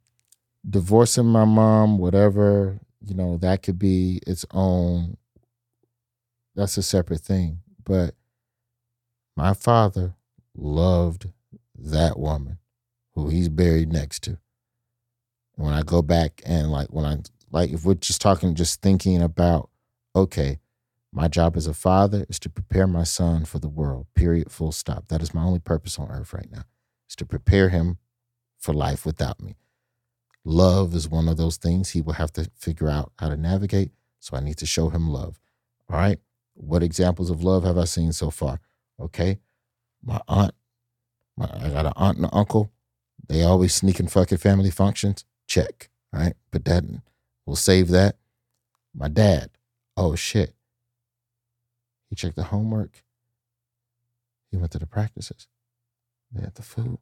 [0.70, 5.18] divorcing my mom, whatever, you know, that could be its own
[6.56, 7.60] that's a separate thing.
[7.84, 8.16] But
[9.38, 10.16] my father
[10.56, 11.30] loved
[11.76, 12.58] that woman
[13.14, 14.38] who he's buried next to.
[15.56, 17.20] When I go back and like when I
[17.52, 19.70] like if we're just talking just thinking about
[20.16, 20.60] okay,
[21.14, 24.08] my job as a father is to prepare my son for the world.
[24.16, 24.52] Period.
[24.52, 25.08] Full stop.
[25.08, 26.64] That is my only purpose on earth right now.
[27.10, 27.98] Is to prepare him
[28.60, 29.56] for life without me.
[30.46, 33.92] Love is one of those things he will have to figure out how to navigate.
[34.20, 35.40] So I need to show him love.
[35.90, 36.20] All right.
[36.54, 38.60] What examples of love have I seen so far?
[39.00, 39.40] Okay.
[40.04, 40.54] My aunt,
[41.36, 42.72] my, I got an aunt and an uncle.
[43.28, 45.26] They always sneak and fuck at family functions.
[45.48, 45.90] Check.
[46.14, 46.34] All right.
[46.52, 46.84] Put that.
[47.46, 48.18] We'll save that.
[48.94, 49.50] My dad.
[49.98, 50.54] Oh shit.
[52.10, 53.04] He checked the homework.
[54.52, 55.48] He went to the practices.
[56.32, 56.98] They had the food.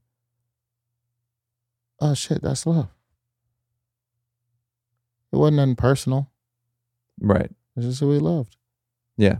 [1.99, 2.89] Oh shit, that's love.
[5.31, 6.29] It wasn't nothing personal.
[7.19, 7.51] Right.
[7.75, 8.55] It's just who he loved.
[9.17, 9.37] Yeah.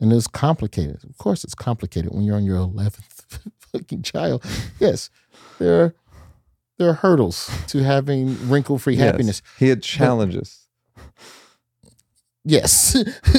[0.00, 1.04] And it was complicated.
[1.08, 4.44] Of course, it's complicated when you're on your eleventh fucking child.
[4.80, 5.10] Yes,
[5.58, 5.94] there are
[6.78, 9.04] there are hurdles to having wrinkle free Yes.
[9.12, 9.42] happiness.
[9.58, 10.66] He had challenges.
[12.44, 12.96] Yes.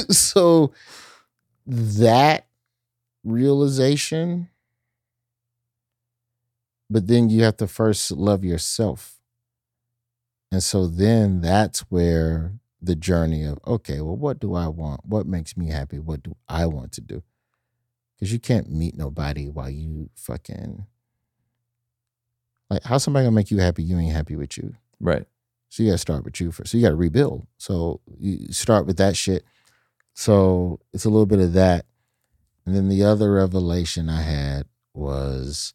[0.16, 0.72] so
[1.66, 2.46] that
[3.24, 4.48] realization,
[6.90, 9.20] but then you have to first love yourself.
[10.52, 15.00] And so then that's where the journey of, okay, well, what do I want?
[15.04, 15.98] What makes me happy?
[15.98, 17.22] What do I want to do?
[18.14, 20.86] Because you can't meet nobody while you fucking
[22.70, 23.82] like how somebody gonna make you happy?
[23.82, 24.74] You ain't happy with you.
[25.00, 25.26] Right.
[25.68, 26.70] So you got to start with you first.
[26.70, 27.46] So you got to rebuild.
[27.58, 29.44] So you start with that shit.
[30.12, 31.84] So it's a little bit of that.
[32.64, 35.74] And then the other revelation I had was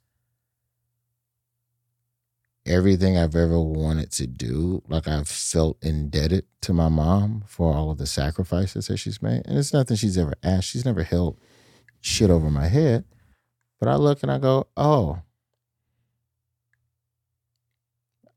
[2.70, 7.92] everything I've ever wanted to do, like I've felt indebted to my mom for all
[7.92, 9.42] of the sacrifices that she's made.
[9.46, 10.70] And it's nothing she's ever asked.
[10.70, 11.40] She's never held
[12.00, 13.06] shit over my head.
[13.80, 15.20] But I look and I go, oh,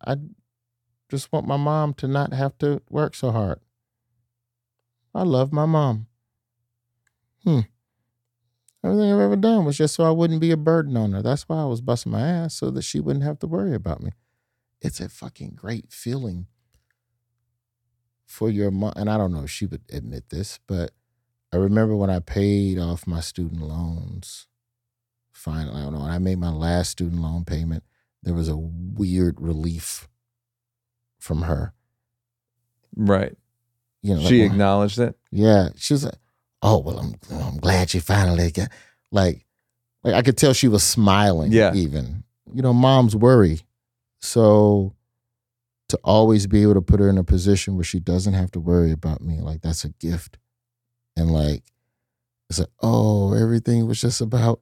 [0.04, 0.16] I
[1.10, 3.60] just want my mom to not have to work so hard.
[5.14, 6.06] I love my mom.
[7.44, 7.60] Hmm.
[8.84, 11.22] Everything I've ever done was just so I wouldn't be a burden on her.
[11.22, 14.02] That's why I was busting my ass so that she wouldn't have to worry about
[14.02, 14.12] me.
[14.82, 16.46] It's a fucking great feeling
[18.26, 20.90] for your mom, and I don't know if she would admit this, but
[21.52, 24.48] I remember when I paid off my student loans.
[25.32, 26.00] Finally, I don't know.
[26.00, 27.84] When I made my last student loan payment,
[28.22, 30.08] there was a weird relief
[31.18, 31.72] from her.
[32.96, 33.36] Right.
[34.02, 35.16] You know, she well, acknowledged it.
[35.30, 36.18] yeah, she was like,
[36.60, 38.68] "Oh well, I'm I'm glad you finally got."
[39.12, 39.46] Like,
[40.02, 41.52] like I could tell she was smiling.
[41.52, 41.72] Yeah.
[41.74, 43.60] even you know, moms worry,
[44.22, 44.94] so
[45.90, 48.60] to always be able to put her in a position where she doesn't have to
[48.60, 50.38] worry about me, like that's a gift,
[51.16, 51.62] and like
[52.48, 54.60] it's like, oh, everything was just about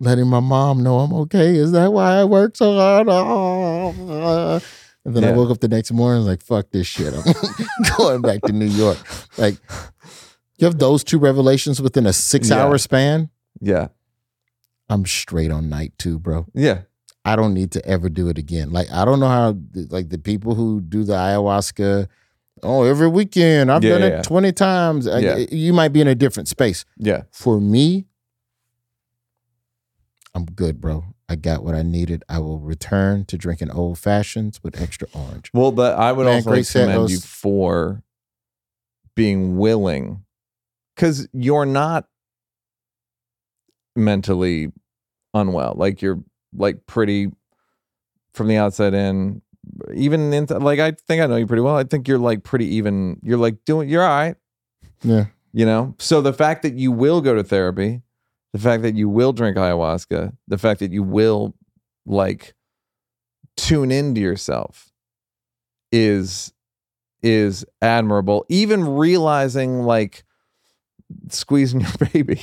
[0.00, 1.54] letting my mom know I'm okay.
[1.56, 3.06] Is that why I work so hard?
[3.08, 4.60] Oh.
[5.06, 7.12] And then I woke up the next morning like, fuck this shit.
[7.14, 7.34] I'm
[7.98, 8.96] going back to New York.
[9.36, 9.56] Like,
[10.56, 12.64] you have those two revelations within a six Yeah.
[12.64, 13.28] hour span.
[13.60, 13.88] Yeah.
[14.88, 16.46] I'm straight on night two, bro.
[16.54, 16.82] Yeah.
[17.24, 18.70] I don't need to ever do it again.
[18.70, 19.56] Like, I don't know how,
[19.88, 22.06] like, the people who do the ayahuasca,
[22.62, 24.22] oh, every weekend, I've Yeah, done yeah, it yeah.
[24.22, 25.06] 20 times.
[25.08, 26.84] I- you might be in a different space.
[26.98, 27.22] Yeah.
[27.30, 28.06] For me,
[30.34, 31.04] I'm good, bro.
[31.28, 32.22] I got what I needed.
[32.28, 35.50] I will return to drinking old fashions with extra orange.
[35.54, 38.02] Well, but I would Man, also like commend Those- you for
[39.14, 40.24] being willing,
[40.94, 42.06] because you're not
[43.96, 44.72] mentally
[45.32, 45.74] unwell.
[45.76, 46.22] Like you're
[46.54, 47.30] like pretty
[48.32, 49.42] from the outside in.
[49.94, 51.76] Even in like I think I know you pretty well.
[51.76, 53.18] I think you're like pretty even.
[53.22, 53.88] You're like doing.
[53.88, 54.36] You're all right.
[55.02, 55.26] Yeah.
[55.52, 55.94] You know.
[55.98, 58.02] So the fact that you will go to therapy,
[58.52, 61.54] the fact that you will drink ayahuasca, the fact that you will
[62.04, 62.54] like
[63.56, 64.90] tune into yourself
[65.92, 66.52] is
[67.22, 70.24] is admirable even realizing like
[71.30, 72.40] squeezing your baby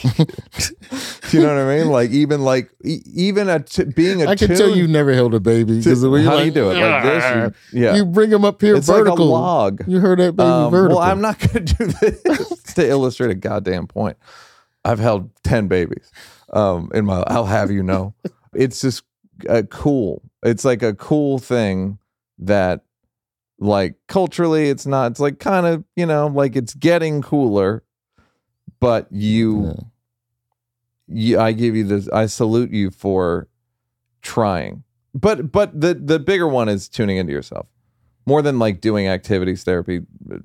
[1.31, 1.87] do you know what i mean?
[1.89, 5.33] Like even like e- even a t- being a I can tell you've never held
[5.33, 6.73] a baby because the way how you do you do it?
[6.79, 7.95] Like this you- yeah.
[7.95, 9.11] You bring them up here it's vertical.
[9.15, 9.83] like a log.
[9.87, 10.99] You heard that baby Um, vertical.
[10.99, 14.17] well i'm not gonna do this to illustrate a goddamn point.
[14.85, 16.11] I've held 10 babies.
[16.53, 18.13] Um in my i'll have you know.
[18.53, 19.03] It's just
[19.49, 21.97] uh, cool it's like a cool thing
[22.39, 22.81] that
[23.59, 27.83] like culturally it's not it's like kind of you know like it's getting cooler
[28.79, 29.73] but you Yeah.
[31.11, 32.07] You, I give you this.
[32.09, 33.47] I salute you for
[34.21, 34.83] trying.
[35.13, 37.67] But but the the bigger one is tuning into yourself
[38.25, 40.01] more than like doing activities, therapy,
[40.31, 40.37] uh,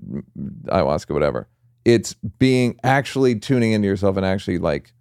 [0.66, 1.48] ayahuasca, whatever.
[1.84, 4.92] It's being actually tuning into yourself and actually like,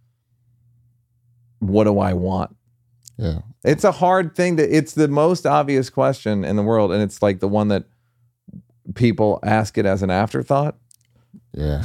[1.60, 2.56] what do I want?
[3.18, 3.40] Yeah.
[3.64, 4.76] It's a hard thing to.
[4.76, 7.86] It's the most obvious question in the world, and it's like the one that
[8.94, 10.78] people ask it as an afterthought.
[11.54, 11.84] Yeah.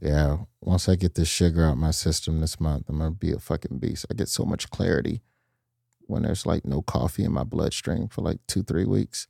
[0.00, 0.38] Yeah.
[0.60, 3.78] Once I get this sugar out my system this month, I'm gonna be a fucking
[3.78, 4.06] beast.
[4.10, 5.22] I get so much clarity
[6.06, 9.28] when there's like no coffee in my bloodstream for like two, three weeks.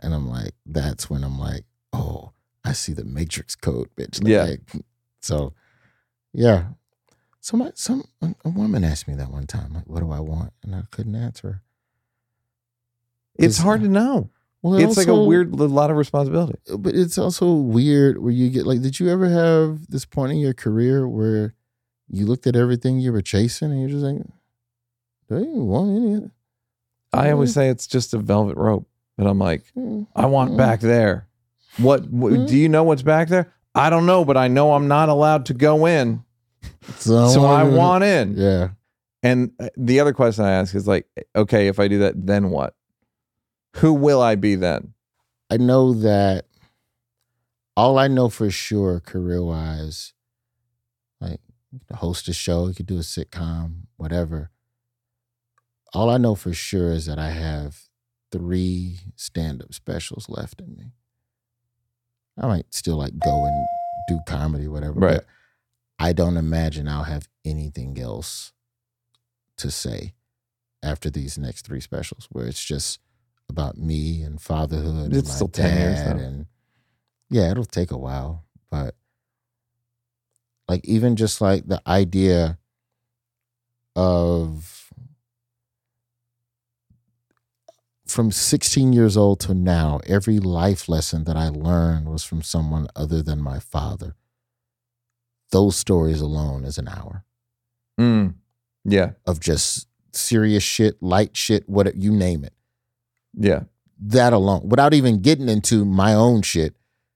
[0.00, 2.32] And I'm like, that's when I'm like, oh,
[2.64, 4.22] I see the matrix code, bitch.
[4.22, 4.42] Like, so Yeah.
[4.44, 4.60] like,
[5.20, 5.52] so
[6.32, 6.66] yeah.
[7.40, 8.04] Somebody, some
[8.44, 10.52] a woman asked me that one time, like, what do I want?
[10.64, 11.62] And I couldn't answer.
[13.36, 14.30] It's It's- hard to know.
[14.62, 16.58] Well, it It's like a weird, a lot of responsibility.
[16.78, 20.38] but it's also weird where you get like did you ever have this point in
[20.38, 21.54] your career where
[22.08, 24.22] you looked at everything you were chasing and you're just like
[25.28, 26.30] do I even want any of it?
[27.12, 28.86] I always say it's just a velvet rope,
[29.16, 30.06] but I'm like, Mm.
[30.14, 30.56] I want Mm.
[30.56, 31.26] back there.
[31.78, 32.48] What, what Mm.
[32.48, 33.52] do you know what's back there?
[33.74, 36.22] I don't know, but I know I'm not allowed to go in,
[36.96, 38.34] so, so I wanna- in.
[38.36, 38.68] yeah
[39.22, 42.50] And uh, the other question I ask is like, okay, if I do that, then
[42.50, 42.74] what?
[43.76, 44.92] Who will I be then?
[45.48, 46.46] i know that
[47.76, 50.12] all i know for sure career wise
[51.20, 51.38] like
[51.94, 54.50] host a show you could do a sitcom whatever
[55.94, 57.82] all i know for sure is that i have
[58.32, 60.86] three stand-up specials left in me
[62.36, 63.66] i might still like go and
[64.08, 65.18] do comedy whatever Right.
[65.18, 65.26] but
[66.00, 68.52] i don't imagine i'll have anything else
[69.58, 70.14] to say
[70.82, 72.98] after these next three specials where it's just
[73.48, 76.22] about me and fatherhood It's and my still 10 years, dad though.
[76.22, 76.46] and
[77.30, 78.94] yeah it'll take a while but
[80.68, 82.58] like even just like the idea
[83.94, 84.90] of
[88.06, 92.86] from 16 years old to now every life lesson that i learned was from someone
[92.94, 94.14] other than my father
[95.50, 97.22] those stories alone is an hour
[97.98, 98.34] Mm.
[98.84, 102.52] Yeah, of just serious shit light shit what you name it
[103.36, 103.62] yeah,
[104.00, 106.74] that alone without even getting into my own shit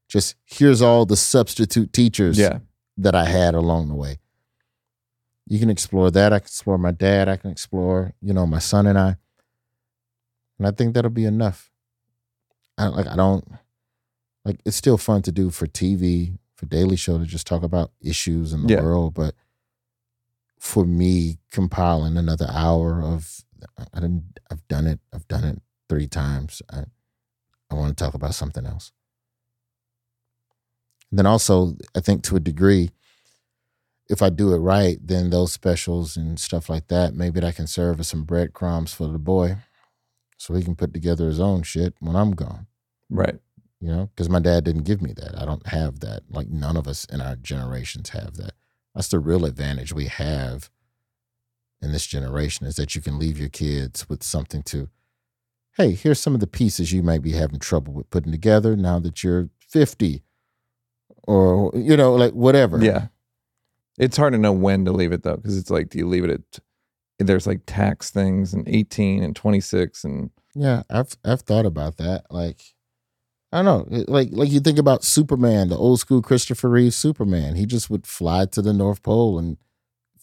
[0.09, 2.59] just here's all the substitute teachers yeah.
[2.97, 4.19] that i had along the way
[5.47, 8.59] you can explore that i can explore my dad i can explore you know my
[8.59, 9.17] son and i
[10.59, 11.71] and i think that'll be enough
[12.79, 13.45] i like i don't
[14.45, 17.93] like it's still fun to do for TV, for Daily Show to just talk about
[18.01, 18.83] issues in the Yeah.
[18.83, 19.15] world.
[19.15, 19.35] But
[20.59, 23.45] for me, compiling another hour of
[23.93, 25.01] I didn't I've done it.
[25.13, 25.61] I've done it
[25.91, 26.63] three times.
[26.73, 26.85] I
[27.71, 28.93] I want to talk about something else.
[31.13, 32.91] then also, I think to a degree,
[34.09, 37.67] if I do it right, then those specials and stuff like that, maybe that can
[37.69, 39.59] serve as some breadcrumbs for the boy,
[40.39, 42.67] so he can put together his own shit when I'm gone
[43.11, 43.39] Right.
[43.81, 46.77] you know because my dad didn't give me that i don't have that like none
[46.77, 48.53] of us in our generations have that
[48.95, 50.71] that's the real advantage we have
[51.83, 54.89] in this generation is that you can leave your kids with something to
[55.81, 58.99] hey here's some of the pieces you might be having trouble with putting together now
[58.99, 60.23] that you're 50
[61.25, 63.09] or you know like whatever Yeah.
[63.99, 66.25] It's hard to know when to leave it though, because it's like, do you leave
[66.25, 66.59] it at?
[67.19, 72.25] There's like tax things and 18 and 26 and Yeah, I've I've thought about that.
[72.31, 72.63] Like,
[73.53, 77.57] I don't know, like like you think about Superman, the old school Christopher Reeve Superman.
[77.57, 79.59] He just would fly to the North Pole and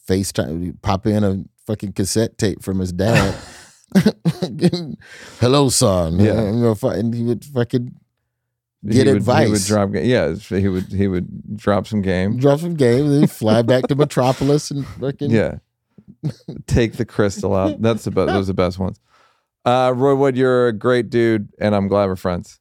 [0.09, 3.35] FaceTime, pop in a fucking cassette tape from his dad.
[5.39, 6.19] Hello, son.
[6.19, 6.51] Yeah.
[6.51, 7.95] You know, and he would fucking
[8.87, 9.89] he Get would, He would drop.
[9.93, 10.85] Yeah, he would.
[10.85, 12.37] He would drop some game.
[12.37, 15.57] drop some games, and then fly back to Metropolis and fucking Yeah.
[16.67, 17.81] Take the crystal out.
[17.81, 18.27] That's the best.
[18.27, 18.99] Those are the best ones.
[19.65, 22.59] Uh, Roy Wood, you're a great dude, and I'm glad we're friends.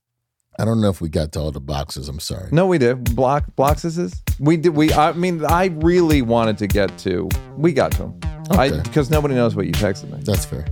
[0.59, 2.09] I don't know if we got to all the boxes.
[2.09, 2.49] I'm sorry.
[2.51, 3.15] No, we did.
[3.15, 4.21] Block Bloxes.
[4.41, 4.71] We did.
[4.71, 4.93] We.
[4.93, 7.29] I mean, I really wanted to get to.
[7.57, 8.21] We got to them.
[8.53, 8.81] I Okay.
[8.83, 10.21] because nobody knows what you texted me.
[10.25, 10.67] That's fair.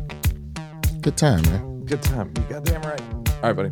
[1.04, 1.84] Good time, man.
[1.84, 2.32] Good time.
[2.34, 2.98] You goddamn right.
[3.42, 3.70] All right, buddy.